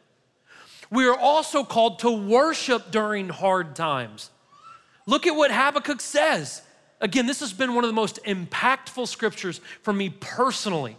[0.90, 4.30] We are also called to worship during hard times.
[5.06, 6.62] Look at what Habakkuk says.
[7.00, 10.96] Again, this has been one of the most impactful scriptures for me personally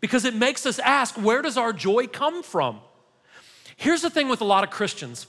[0.00, 2.80] because it makes us ask where does our joy come from?
[3.76, 5.26] Here's the thing with a lot of Christians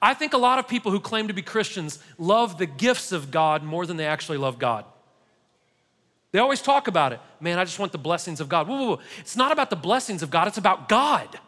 [0.00, 3.30] I think a lot of people who claim to be Christians love the gifts of
[3.30, 4.84] God more than they actually love God.
[6.30, 7.20] They always talk about it.
[7.40, 8.68] Man, I just want the blessings of God.
[8.68, 9.00] Whoa, whoa, whoa.
[9.18, 11.38] It's not about the blessings of God, it's about God.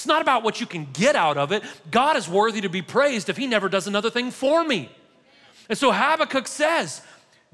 [0.00, 1.62] It's not about what you can get out of it.
[1.90, 4.90] God is worthy to be praised if He never does another thing for me.
[5.68, 7.02] And so Habakkuk says,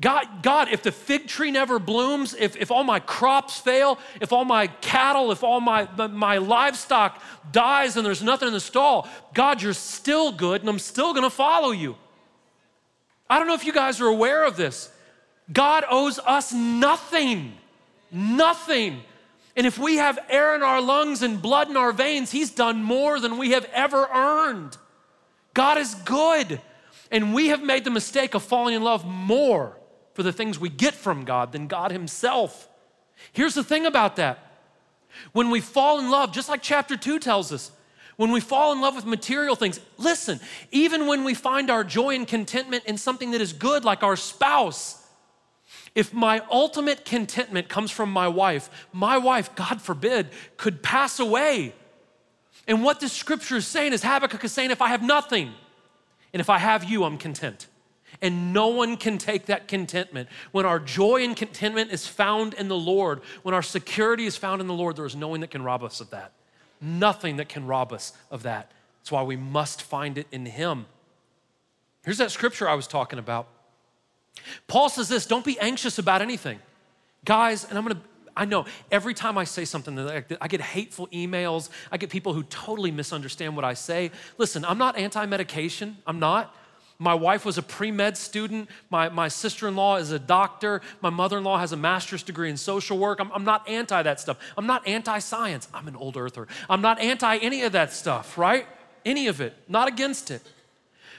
[0.00, 4.32] God, God, if the fig tree never blooms, if, if all my crops fail, if
[4.32, 9.08] all my cattle, if all my, my livestock dies and there's nothing in the stall,
[9.34, 11.96] God, you're still good and I'm still gonna follow you.
[13.28, 14.88] I don't know if you guys are aware of this.
[15.52, 17.54] God owes us nothing,
[18.12, 19.02] nothing.
[19.56, 22.82] And if we have air in our lungs and blood in our veins, He's done
[22.82, 24.76] more than we have ever earned.
[25.54, 26.60] God is good.
[27.10, 29.78] And we have made the mistake of falling in love more
[30.14, 32.68] for the things we get from God than God Himself.
[33.32, 34.38] Here's the thing about that
[35.32, 37.70] when we fall in love, just like chapter 2 tells us,
[38.16, 40.40] when we fall in love with material things, listen,
[40.70, 44.16] even when we find our joy and contentment in something that is good, like our
[44.16, 45.05] spouse,
[45.96, 50.28] if my ultimate contentment comes from my wife, my wife, God forbid,
[50.58, 51.74] could pass away.
[52.68, 55.52] And what this scripture is saying is Habakkuk is saying, if I have nothing,
[56.34, 57.66] and if I have you, I'm content.
[58.20, 60.28] And no one can take that contentment.
[60.52, 64.60] When our joy and contentment is found in the Lord, when our security is found
[64.60, 66.32] in the Lord, there is no one that can rob us of that.
[66.78, 68.70] Nothing that can rob us of that.
[69.00, 70.84] That's why we must find it in Him.
[72.04, 73.48] Here's that scripture I was talking about.
[74.66, 76.58] Paul says this don't be anxious about anything.
[77.24, 78.00] Guys, and I'm gonna,
[78.36, 81.70] I know every time I say something, I get hateful emails.
[81.90, 84.10] I get people who totally misunderstand what I say.
[84.38, 86.54] Listen, I'm not anti medication, I'm not.
[86.98, 88.70] My wife was a pre med student.
[88.88, 90.80] My, my sister in law is a doctor.
[91.02, 93.20] My mother in law has a master's degree in social work.
[93.20, 94.38] I'm, I'm not anti that stuff.
[94.56, 95.68] I'm not anti science.
[95.74, 96.48] I'm an old earther.
[96.70, 98.66] I'm not anti any of that stuff, right?
[99.04, 99.54] Any of it.
[99.68, 100.42] Not against it.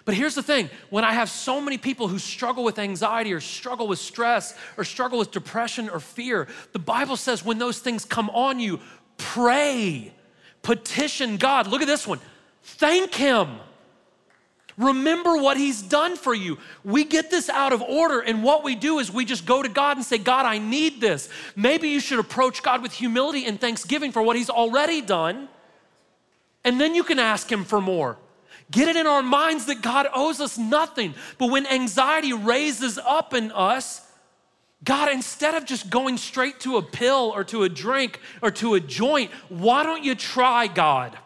[0.08, 3.42] But here's the thing when I have so many people who struggle with anxiety or
[3.42, 8.06] struggle with stress or struggle with depression or fear, the Bible says when those things
[8.06, 8.80] come on you,
[9.18, 10.14] pray,
[10.62, 11.68] petition God.
[11.68, 12.22] Look at this one.
[12.64, 13.50] Thank Him.
[14.78, 16.58] Remember what He's done for you.
[16.86, 19.68] We get this out of order, and what we do is we just go to
[19.68, 21.28] God and say, God, I need this.
[21.54, 25.50] Maybe you should approach God with humility and thanksgiving for what He's already done,
[26.64, 28.18] and then you can ask Him for more.
[28.70, 31.16] Get it in our minds that God owes us nothing.
[31.38, 34.06] But when anxiety raises up in us,
[34.84, 38.76] God, instead of just going straight to a pill or to a drink or to
[38.76, 41.18] a joint, why don't you try God?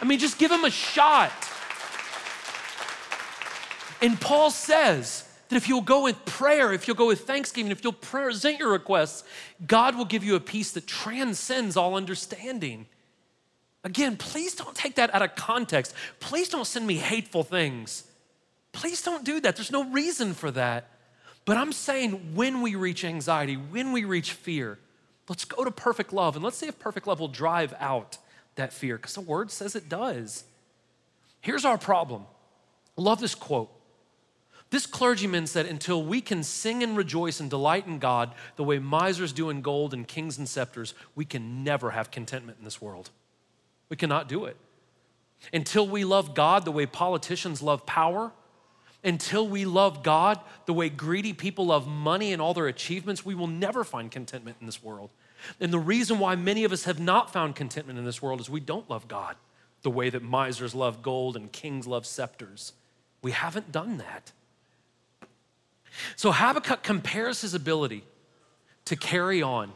[0.00, 1.32] I mean, just give him a shot.
[4.02, 7.84] And Paul says that if you'll go with prayer, if you'll go with thanksgiving, if
[7.84, 9.24] you'll present your requests,
[9.66, 12.86] God will give you a peace that transcends all understanding.
[13.84, 15.94] Again, please don't take that out of context.
[16.18, 18.04] Please don't send me hateful things.
[18.72, 19.56] Please don't do that.
[19.56, 20.88] There's no reason for that.
[21.44, 24.78] But I'm saying when we reach anxiety, when we reach fear,
[25.28, 28.16] let's go to perfect love and let's see if perfect love will drive out
[28.56, 30.44] that fear because the word says it does.
[31.42, 32.24] Here's our problem.
[32.96, 33.70] I love this quote.
[34.70, 38.78] This clergyman said, Until we can sing and rejoice and delight in God the way
[38.78, 42.80] misers do in gold and kings and scepters, we can never have contentment in this
[42.80, 43.10] world.
[43.94, 44.56] We cannot do it.
[45.52, 48.32] Until we love God the way politicians love power,
[49.04, 53.36] until we love God the way greedy people love money and all their achievements, we
[53.36, 55.10] will never find contentment in this world.
[55.60, 58.50] And the reason why many of us have not found contentment in this world is
[58.50, 59.36] we don't love God
[59.82, 62.72] the way that misers love gold and kings love scepters.
[63.22, 64.32] We haven't done that.
[66.16, 68.02] So Habakkuk compares his ability
[68.86, 69.72] to carry on.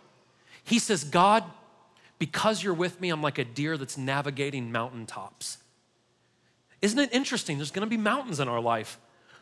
[0.65, 1.45] He says, God,
[2.19, 5.59] because you're with me, I'm like a deer that's navigating mountaintops.
[6.83, 7.59] Isn't it interesting?
[7.59, 8.99] There's gonna be mountains in our life.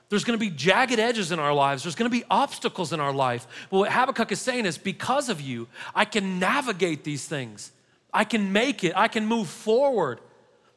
[0.08, 1.82] There's gonna be jagged edges in our lives.
[1.82, 3.46] There's gonna be obstacles in our life.
[3.70, 7.72] But what Habakkuk is saying is, because of you, I can navigate these things.
[8.12, 8.92] I can make it.
[8.96, 10.20] I can move forward.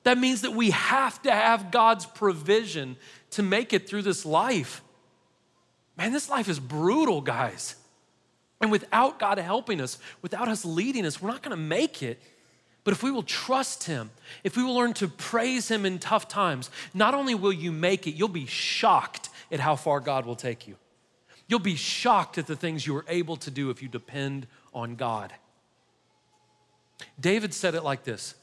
[0.03, 2.97] That means that we have to have God's provision
[3.31, 4.81] to make it through this life.
[5.97, 7.75] Man, this life is brutal, guys.
[8.61, 12.19] And without God helping us, without us leading us, we're not gonna make it.
[12.83, 14.09] But if we will trust Him,
[14.43, 18.07] if we will learn to praise Him in tough times, not only will you make
[18.07, 20.75] it, you'll be shocked at how far God will take you.
[21.47, 24.95] You'll be shocked at the things you are able to do if you depend on
[24.95, 25.33] God.
[27.19, 28.35] David said it like this.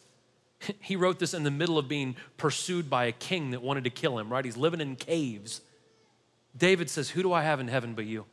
[0.81, 3.91] He wrote this in the middle of being pursued by a king that wanted to
[3.91, 4.45] kill him, right?
[4.45, 5.61] He's living in caves.
[6.57, 8.25] David says, Who do I have in heaven but you?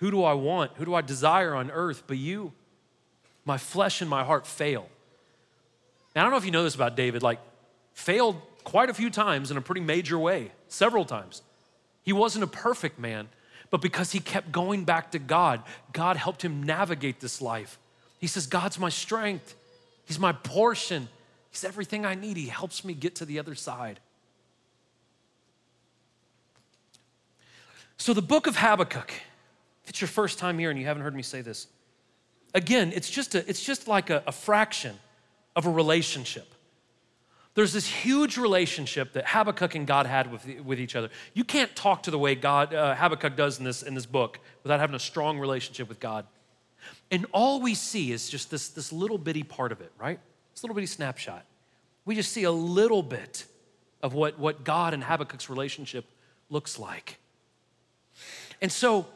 [0.00, 0.72] Who do I want?
[0.76, 2.52] Who do I desire on earth but you?
[3.44, 4.88] My flesh and my heart fail.
[6.16, 7.38] I don't know if you know this about David, like,
[7.94, 11.42] failed quite a few times in a pretty major way, several times.
[12.02, 13.28] He wasn't a perfect man,
[13.70, 17.78] but because he kept going back to God, God helped him navigate this life.
[18.18, 19.54] He says, God's my strength,
[20.04, 21.08] He's my portion,
[21.50, 22.36] He's everything I need.
[22.36, 24.00] He helps me get to the other side.
[27.96, 29.12] So, the book of Habakkuk,
[29.90, 31.66] it's your first time here and you haven't heard me say this,
[32.54, 34.96] again, it's just, a, it's just like a, a fraction
[35.56, 36.46] of a relationship.
[37.54, 41.10] There's this huge relationship that Habakkuk and God had with, with each other.
[41.34, 44.38] You can't talk to the way God, uh, Habakkuk does in this, in this book
[44.62, 46.24] without having a strong relationship with God.
[47.10, 50.20] And all we see is just this, this little bitty part of it, right?
[50.54, 51.44] This little bitty snapshot.
[52.04, 53.44] We just see a little bit
[54.04, 56.04] of what, what God and Habakkuk's relationship
[56.48, 57.18] looks like.
[58.62, 59.08] And so,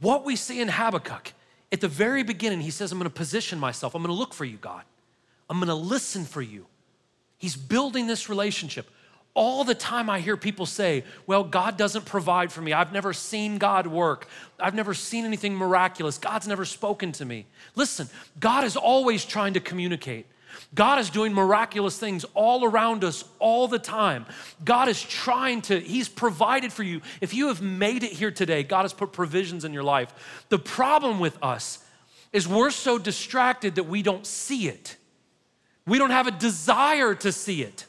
[0.00, 1.32] what we see in Habakkuk,
[1.72, 4.56] at the very beginning, he says, I'm gonna position myself, I'm gonna look for you,
[4.56, 4.82] God.
[5.48, 6.66] I'm gonna listen for you.
[7.38, 8.90] He's building this relationship.
[9.34, 12.72] All the time, I hear people say, Well, God doesn't provide for me.
[12.72, 14.26] I've never seen God work.
[14.58, 16.16] I've never seen anything miraculous.
[16.16, 17.44] God's never spoken to me.
[17.74, 18.08] Listen,
[18.40, 20.26] God is always trying to communicate.
[20.74, 24.26] God is doing miraculous things all around us all the time.
[24.64, 27.00] God is trying to, He's provided for you.
[27.20, 30.44] If you have made it here today, God has put provisions in your life.
[30.48, 31.78] The problem with us
[32.32, 34.96] is we're so distracted that we don't see it.
[35.86, 37.86] We don't have a desire to see it.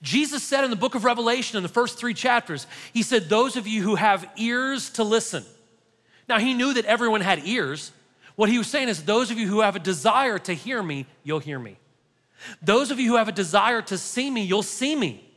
[0.00, 3.56] Jesus said in the book of Revelation, in the first three chapters, He said, Those
[3.56, 5.44] of you who have ears to listen.
[6.28, 7.92] Now, He knew that everyone had ears.
[8.38, 11.06] What he was saying is, those of you who have a desire to hear me,
[11.24, 11.76] you'll hear me.
[12.62, 15.28] Those of you who have a desire to see me, you'll see me.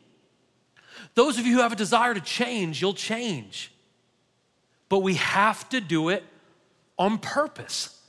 [1.15, 3.71] Those of you who have a desire to change, you'll change.
[4.87, 6.23] But we have to do it
[6.95, 7.99] on purpose.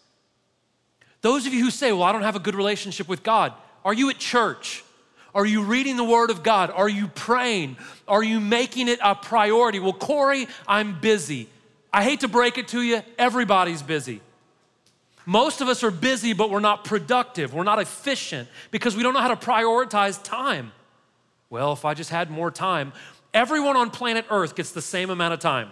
[1.23, 3.55] Those of you who say, Well, I don't have a good relationship with God,
[3.87, 4.85] are you at church?
[5.35, 6.71] Are you reading the Word of God?
[6.71, 7.79] Are you praying?
[8.07, 9.79] Are you making it a priority?
[9.79, 11.49] Well, Corey, I'm busy.
[11.91, 14.21] I hate to break it to you, everybody's busy.
[15.27, 17.55] Most of us are busy, but we're not productive.
[17.55, 20.73] We're not efficient because we don't know how to prioritize time.
[21.51, 22.93] Well, if I just had more time,
[23.33, 25.71] everyone on planet Earth gets the same amount of time.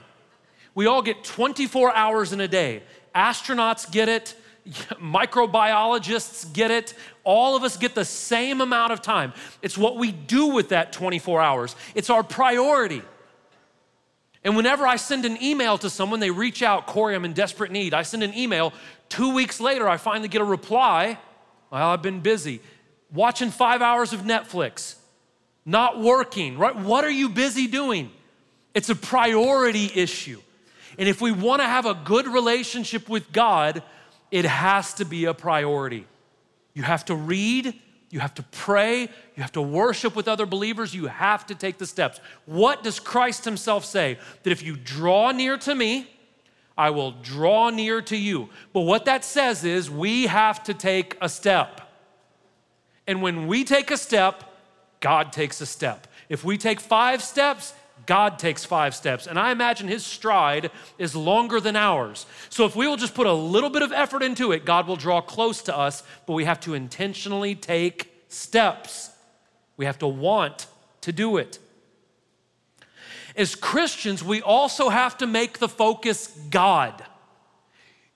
[0.74, 2.82] We all get 24 hours in a day.
[3.14, 4.36] Astronauts get it,
[4.66, 6.94] microbiologists get it.
[7.24, 9.32] All of us get the same amount of time.
[9.62, 13.02] It's what we do with that 24 hours, it's our priority.
[14.42, 17.70] And whenever I send an email to someone, they reach out, Corey, I'm in desperate
[17.70, 17.92] need.
[17.92, 18.72] I send an email.
[19.10, 21.18] Two weeks later, I finally get a reply.
[21.70, 22.60] Well, I've been busy.
[23.12, 24.94] Watching five hours of Netflix,
[25.66, 26.74] not working, right?
[26.74, 28.10] What are you busy doing?
[28.72, 30.40] It's a priority issue.
[30.96, 33.82] And if we want to have a good relationship with God,
[34.30, 36.06] it has to be a priority.
[36.72, 37.74] You have to read,
[38.10, 41.78] you have to pray, you have to worship with other believers, you have to take
[41.78, 42.20] the steps.
[42.46, 44.18] What does Christ Himself say?
[44.44, 46.08] That if you draw near to me,
[46.80, 48.48] I will draw near to you.
[48.72, 51.82] But what that says is we have to take a step.
[53.06, 54.44] And when we take a step,
[55.00, 56.06] God takes a step.
[56.30, 57.74] If we take five steps,
[58.06, 59.26] God takes five steps.
[59.26, 62.24] And I imagine his stride is longer than ours.
[62.48, 64.96] So if we will just put a little bit of effort into it, God will
[64.96, 69.10] draw close to us, but we have to intentionally take steps.
[69.76, 70.66] We have to want
[71.02, 71.58] to do it.
[73.36, 77.04] As Christians, we also have to make the focus God.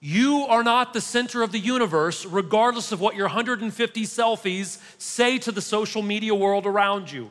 [0.01, 5.39] You are not the center of the universe, regardless of what your 150 selfies say
[5.39, 7.31] to the social media world around you.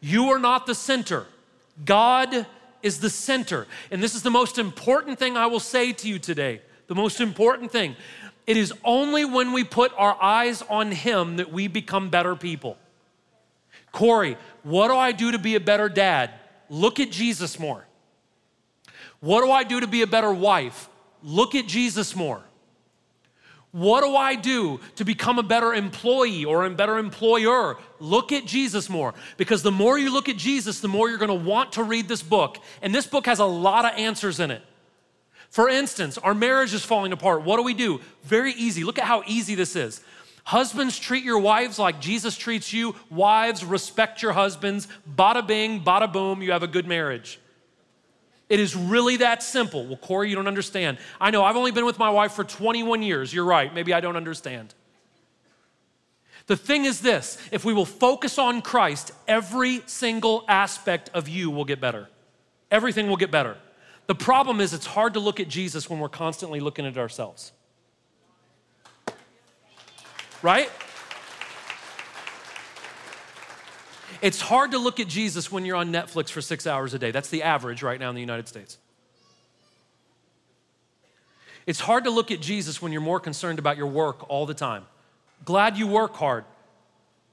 [0.00, 1.26] You are not the center.
[1.84, 2.46] God
[2.82, 3.66] is the center.
[3.90, 6.60] And this is the most important thing I will say to you today.
[6.88, 7.96] The most important thing.
[8.46, 12.76] It is only when we put our eyes on Him that we become better people.
[13.92, 16.32] Corey, what do I do to be a better dad?
[16.72, 17.84] Look at Jesus more.
[19.20, 20.88] What do I do to be a better wife?
[21.22, 22.40] Look at Jesus more.
[23.72, 27.76] What do I do to become a better employee or a better employer?
[28.00, 29.12] Look at Jesus more.
[29.36, 32.22] Because the more you look at Jesus, the more you're gonna want to read this
[32.22, 32.56] book.
[32.80, 34.62] And this book has a lot of answers in it.
[35.50, 37.42] For instance, our marriage is falling apart.
[37.42, 38.00] What do we do?
[38.24, 38.82] Very easy.
[38.82, 40.00] Look at how easy this is.
[40.44, 42.96] Husbands, treat your wives like Jesus treats you.
[43.10, 44.88] Wives, respect your husbands.
[45.16, 47.38] Bada bing, bada boom, you have a good marriage.
[48.48, 49.86] It is really that simple.
[49.86, 50.98] Well, Corey, you don't understand.
[51.20, 53.32] I know, I've only been with my wife for 21 years.
[53.32, 53.72] You're right.
[53.72, 54.74] Maybe I don't understand.
[56.46, 61.50] The thing is this if we will focus on Christ, every single aspect of you
[61.50, 62.08] will get better.
[62.70, 63.56] Everything will get better.
[64.06, 67.52] The problem is, it's hard to look at Jesus when we're constantly looking at ourselves.
[70.42, 70.70] Right?
[74.20, 77.10] It's hard to look at Jesus when you're on Netflix for six hours a day.
[77.10, 78.78] That's the average right now in the United States.
[81.66, 84.54] It's hard to look at Jesus when you're more concerned about your work all the
[84.54, 84.84] time.
[85.44, 86.44] Glad you work hard,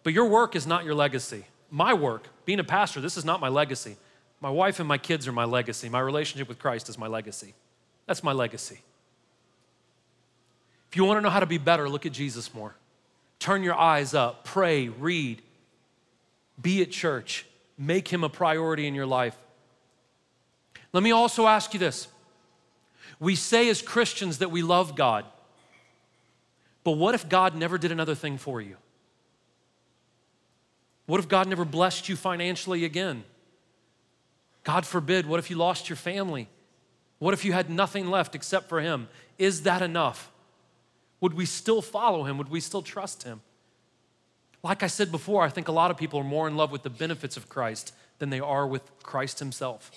[0.03, 1.45] but your work is not your legacy.
[1.71, 3.97] My work, being a pastor, this is not my legacy.
[4.41, 5.89] My wife and my kids are my legacy.
[5.89, 7.53] My relationship with Christ is my legacy.
[8.07, 8.81] That's my legacy.
[10.89, 12.75] If you want to know how to be better, look at Jesus more.
[13.39, 15.41] Turn your eyes up, pray, read,
[16.61, 17.45] be at church.
[17.77, 19.37] Make him a priority in your life.
[20.91, 22.09] Let me also ask you this.
[23.19, 25.25] We say as Christians that we love God,
[26.83, 28.75] but what if God never did another thing for you?
[31.05, 33.23] What if God never blessed you financially again?
[34.63, 36.47] God forbid, what if you lost your family?
[37.17, 39.07] What if you had nothing left except for Him?
[39.37, 40.31] Is that enough?
[41.21, 42.37] Would we still follow Him?
[42.37, 43.41] Would we still trust Him?
[44.63, 46.83] Like I said before, I think a lot of people are more in love with
[46.83, 49.91] the benefits of Christ than they are with Christ Himself.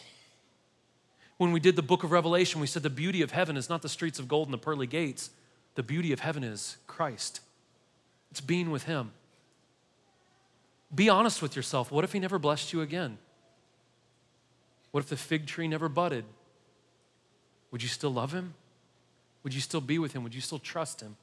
[1.36, 3.82] When we did the book of Revelation, we said the beauty of heaven is not
[3.82, 5.30] the streets of gold and the pearly gates.
[5.74, 7.40] The beauty of heaven is Christ,
[8.30, 9.12] it's being with Him.
[10.94, 11.90] Be honest with yourself.
[11.90, 13.18] What if He never blessed you again?
[14.90, 16.26] What if the fig tree never budded?
[17.70, 18.54] Would you still love Him?
[19.42, 20.22] Would you still be with Him?
[20.22, 21.16] Would you still trust Him?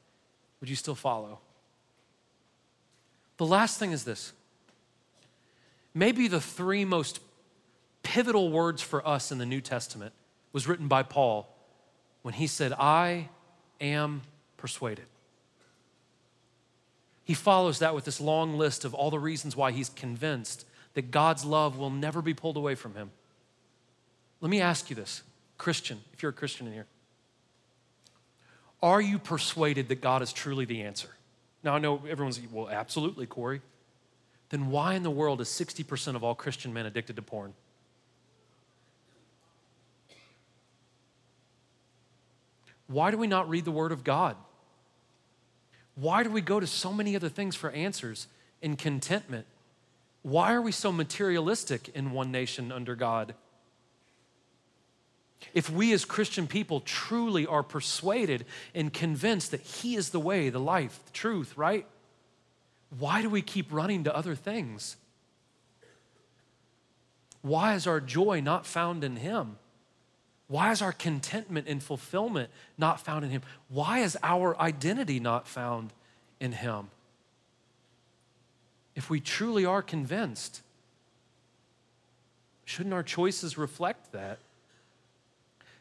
[0.60, 1.40] Would you still follow?
[3.38, 4.34] The last thing is this.
[5.94, 7.20] Maybe the three most
[8.04, 10.14] pivotal words for us in the New Testament
[10.52, 11.54] was written by Paul
[12.22, 13.30] when he said, I
[13.80, 14.22] am
[14.58, 15.06] persuaded.
[17.24, 20.66] He follows that with this long list of all the reasons why he's convinced
[20.96, 23.12] that God's love will never be pulled away from him.
[24.42, 25.22] Let me ask you this,
[25.58, 26.88] Christian, if you're a Christian in here.
[28.82, 31.10] Are you persuaded that God is truly the answer?
[31.64, 33.62] Now, I know everyone's, well, absolutely, Corey.
[34.50, 37.54] Then why in the world is 60% of all Christian men addicted to porn?
[42.88, 44.36] Why do we not read the Word of God?
[45.96, 48.28] Why do we go to so many other things for answers
[48.64, 49.46] and contentment?
[50.24, 53.36] Why are we so materialistic in one nation under God?
[55.54, 60.50] If we as Christian people truly are persuaded and convinced that He is the way,
[60.50, 61.86] the life, the truth, right?
[62.98, 64.98] Why do we keep running to other things?
[67.42, 69.58] Why is our joy not found in Him?
[70.48, 73.44] Why is our contentment and fulfillment not found in Him?
[73.70, 75.94] Why is our identity not found
[76.40, 76.90] in Him?
[78.96, 80.62] If we truly are convinced,
[82.66, 84.40] shouldn't our choices reflect that?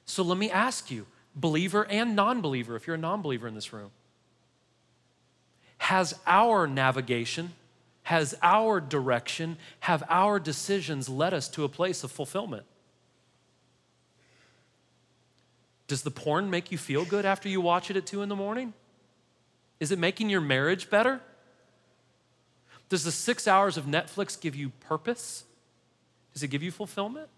[0.08, 1.06] So let me ask you,
[1.36, 3.90] believer and non believer, if you're a non believer in this room,
[5.76, 7.52] has our navigation,
[8.04, 12.64] has our direction, have our decisions led us to a place of fulfillment?
[15.88, 18.36] Does the porn make you feel good after you watch it at two in the
[18.36, 18.72] morning?
[19.78, 21.20] Is it making your marriage better?
[22.88, 25.44] Does the six hours of Netflix give you purpose?
[26.32, 27.28] Does it give you fulfillment?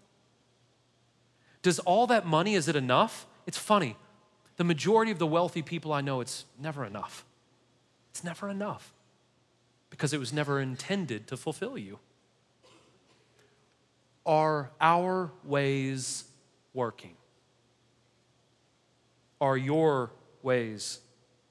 [1.61, 3.27] Does all that money, is it enough?
[3.45, 3.95] It's funny.
[4.57, 7.25] The majority of the wealthy people I know, it's never enough.
[8.11, 8.93] It's never enough
[9.89, 11.99] because it was never intended to fulfill you.
[14.25, 16.25] Are our ways
[16.73, 17.15] working?
[19.39, 20.11] Are your
[20.43, 20.99] ways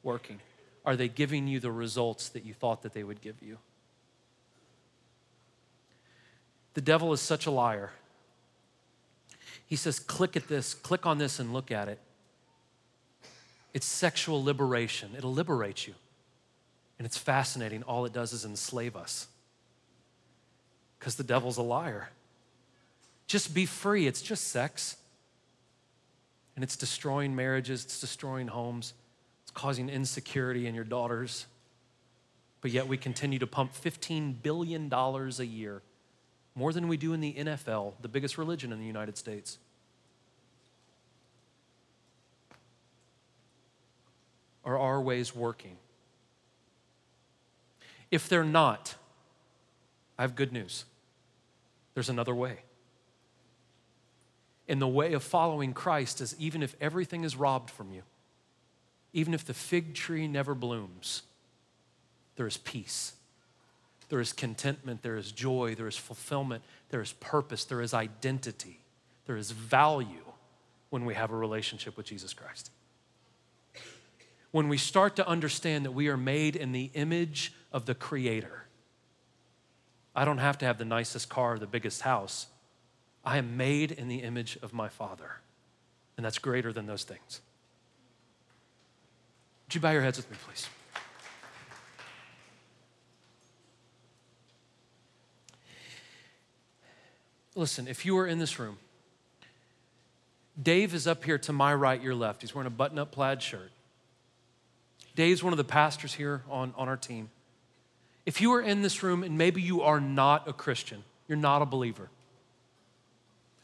[0.02, 0.40] working?
[0.84, 3.58] Are they giving you the results that you thought that they would give you?
[6.74, 7.90] The devil is such a liar.
[9.70, 12.00] He says, click at this, click on this, and look at it.
[13.72, 15.94] It's sexual liberation, it'll liberate you.
[16.98, 17.82] And it's fascinating.
[17.84, 19.28] All it does is enslave us
[20.98, 22.10] because the devil's a liar.
[23.26, 24.96] Just be free, it's just sex
[26.56, 28.92] and it's destroying marriages, it's destroying homes,
[29.44, 31.46] it's causing insecurity in your daughters.
[32.60, 35.80] But yet we continue to pump $15 billion a year,
[36.60, 39.56] more than we do in the NFL, the biggest religion in the United States.
[44.62, 45.78] Are our ways working?
[48.10, 48.94] If they're not,
[50.18, 50.84] I have good news.
[51.94, 52.58] There's another way.
[54.68, 58.02] And the way of following Christ is even if everything is robbed from you,
[59.14, 61.22] even if the fig tree never blooms,
[62.36, 63.14] there is peace.
[64.10, 68.80] There is contentment, there is joy, there is fulfillment, there is purpose, there is identity,
[69.26, 70.24] there is value
[70.90, 72.70] when we have a relationship with Jesus Christ.
[74.50, 78.64] When we start to understand that we are made in the image of the Creator,
[80.14, 82.48] I don't have to have the nicest car or the biggest house.
[83.24, 85.36] I am made in the image of my Father,
[86.16, 87.40] and that's greater than those things.
[89.68, 90.68] Would you bow your heads with me, please?
[97.60, 98.78] Listen, if you are in this room,
[100.60, 102.40] Dave is up here to my right, your left.
[102.40, 103.70] He's wearing a button up plaid shirt.
[105.14, 107.28] Dave's one of the pastors here on, on our team.
[108.24, 111.60] If you are in this room and maybe you are not a Christian, you're not
[111.60, 112.08] a believer,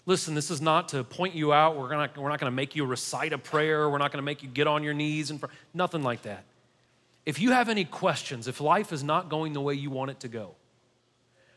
[0.09, 1.77] Listen, this is not to point you out.
[1.77, 3.91] We're, gonna, we're not going to make you recite a prayer.
[3.91, 5.51] We're not going to make you get on your knees and pray.
[5.75, 6.45] Nothing like that.
[7.25, 10.21] If you have any questions, if life is not going the way you want it
[10.21, 10.55] to go,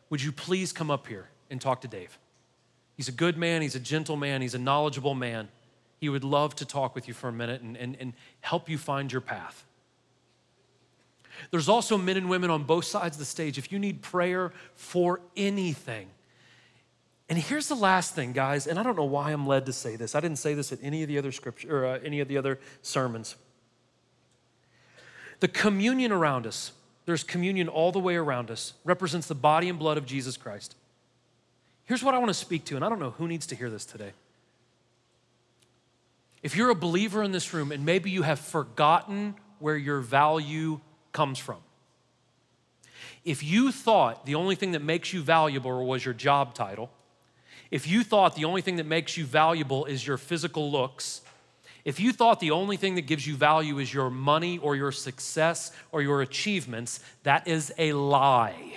[0.10, 2.18] would you please come up here and talk to Dave?
[3.00, 5.48] He's a good man, he's a gentle man, he's a knowledgeable man.
[6.02, 8.78] He would love to talk with you for a minute and, and, and help you
[8.78, 9.64] find your path.
[11.50, 13.58] There's also men and women on both sides of the stage.
[13.58, 16.10] If you need prayer for anything,
[17.30, 19.96] and here's the last thing, guys, and I don't know why I'm led to say
[19.96, 20.14] this.
[20.14, 22.38] I didn't say this at any of the other scripture or uh, any of the
[22.38, 23.38] other sermons.
[25.40, 26.74] The communion around us,
[27.06, 30.76] there's communion all the way around us, represents the body and blood of Jesus Christ.
[31.90, 33.72] Here's what I want to speak to, and I don't know who needs to hear
[33.72, 34.12] this today.
[36.44, 40.82] If you're a believer in this room and maybe you have forgotten where your value
[41.14, 41.58] comes from,
[43.26, 46.92] if you thought the only thing that makes you valuable was your job title,
[47.72, 51.22] if you thought the only thing that makes you valuable is your physical looks,
[51.86, 54.92] if you thought the only thing that gives you value is your money or your
[54.92, 58.74] success or your achievements, that is a lie.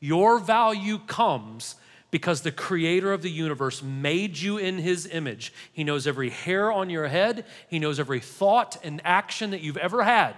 [0.00, 1.76] Your value comes
[2.10, 5.52] because the creator of the universe made you in his image.
[5.72, 9.76] He knows every hair on your head, he knows every thought and action that you've
[9.76, 10.34] ever had.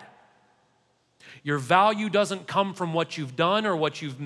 [1.42, 4.16] Your value doesn't come from what you've done or what you've,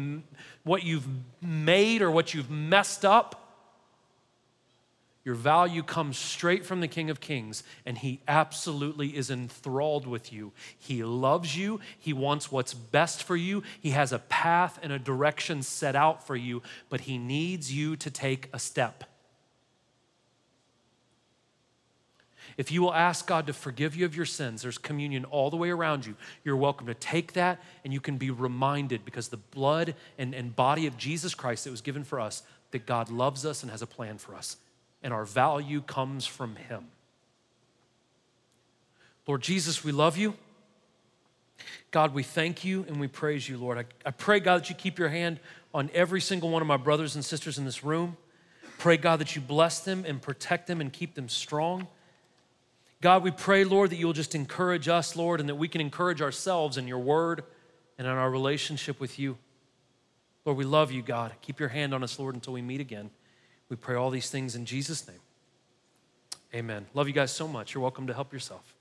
[0.64, 1.06] what you've
[1.40, 3.45] made or what you've messed up.
[5.26, 10.32] Your value comes straight from the King of Kings, and He absolutely is enthralled with
[10.32, 10.52] you.
[10.78, 11.80] He loves you.
[11.98, 13.64] He wants what's best for you.
[13.80, 17.96] He has a path and a direction set out for you, but He needs you
[17.96, 19.02] to take a step.
[22.56, 25.56] If you will ask God to forgive you of your sins, there's communion all the
[25.56, 26.14] way around you.
[26.44, 30.54] You're welcome to take that, and you can be reminded because the blood and, and
[30.54, 33.82] body of Jesus Christ that was given for us, that God loves us and has
[33.82, 34.56] a plan for us,
[35.06, 36.88] and our value comes from Him.
[39.24, 40.34] Lord Jesus, we love you.
[41.92, 43.78] God, we thank you and we praise you, Lord.
[43.78, 45.38] I, I pray, God, that you keep your hand
[45.72, 48.16] on every single one of my brothers and sisters in this room.
[48.78, 51.86] Pray, God, that you bless them and protect them and keep them strong.
[53.00, 56.20] God, we pray, Lord, that you'll just encourage us, Lord, and that we can encourage
[56.20, 57.44] ourselves in your word
[57.96, 59.38] and in our relationship with you.
[60.44, 61.32] Lord, we love you, God.
[61.42, 63.10] Keep your hand on us, Lord, until we meet again.
[63.68, 65.18] We pray all these things in Jesus' name.
[66.54, 66.86] Amen.
[66.94, 67.74] Love you guys so much.
[67.74, 68.75] You're welcome to help yourself.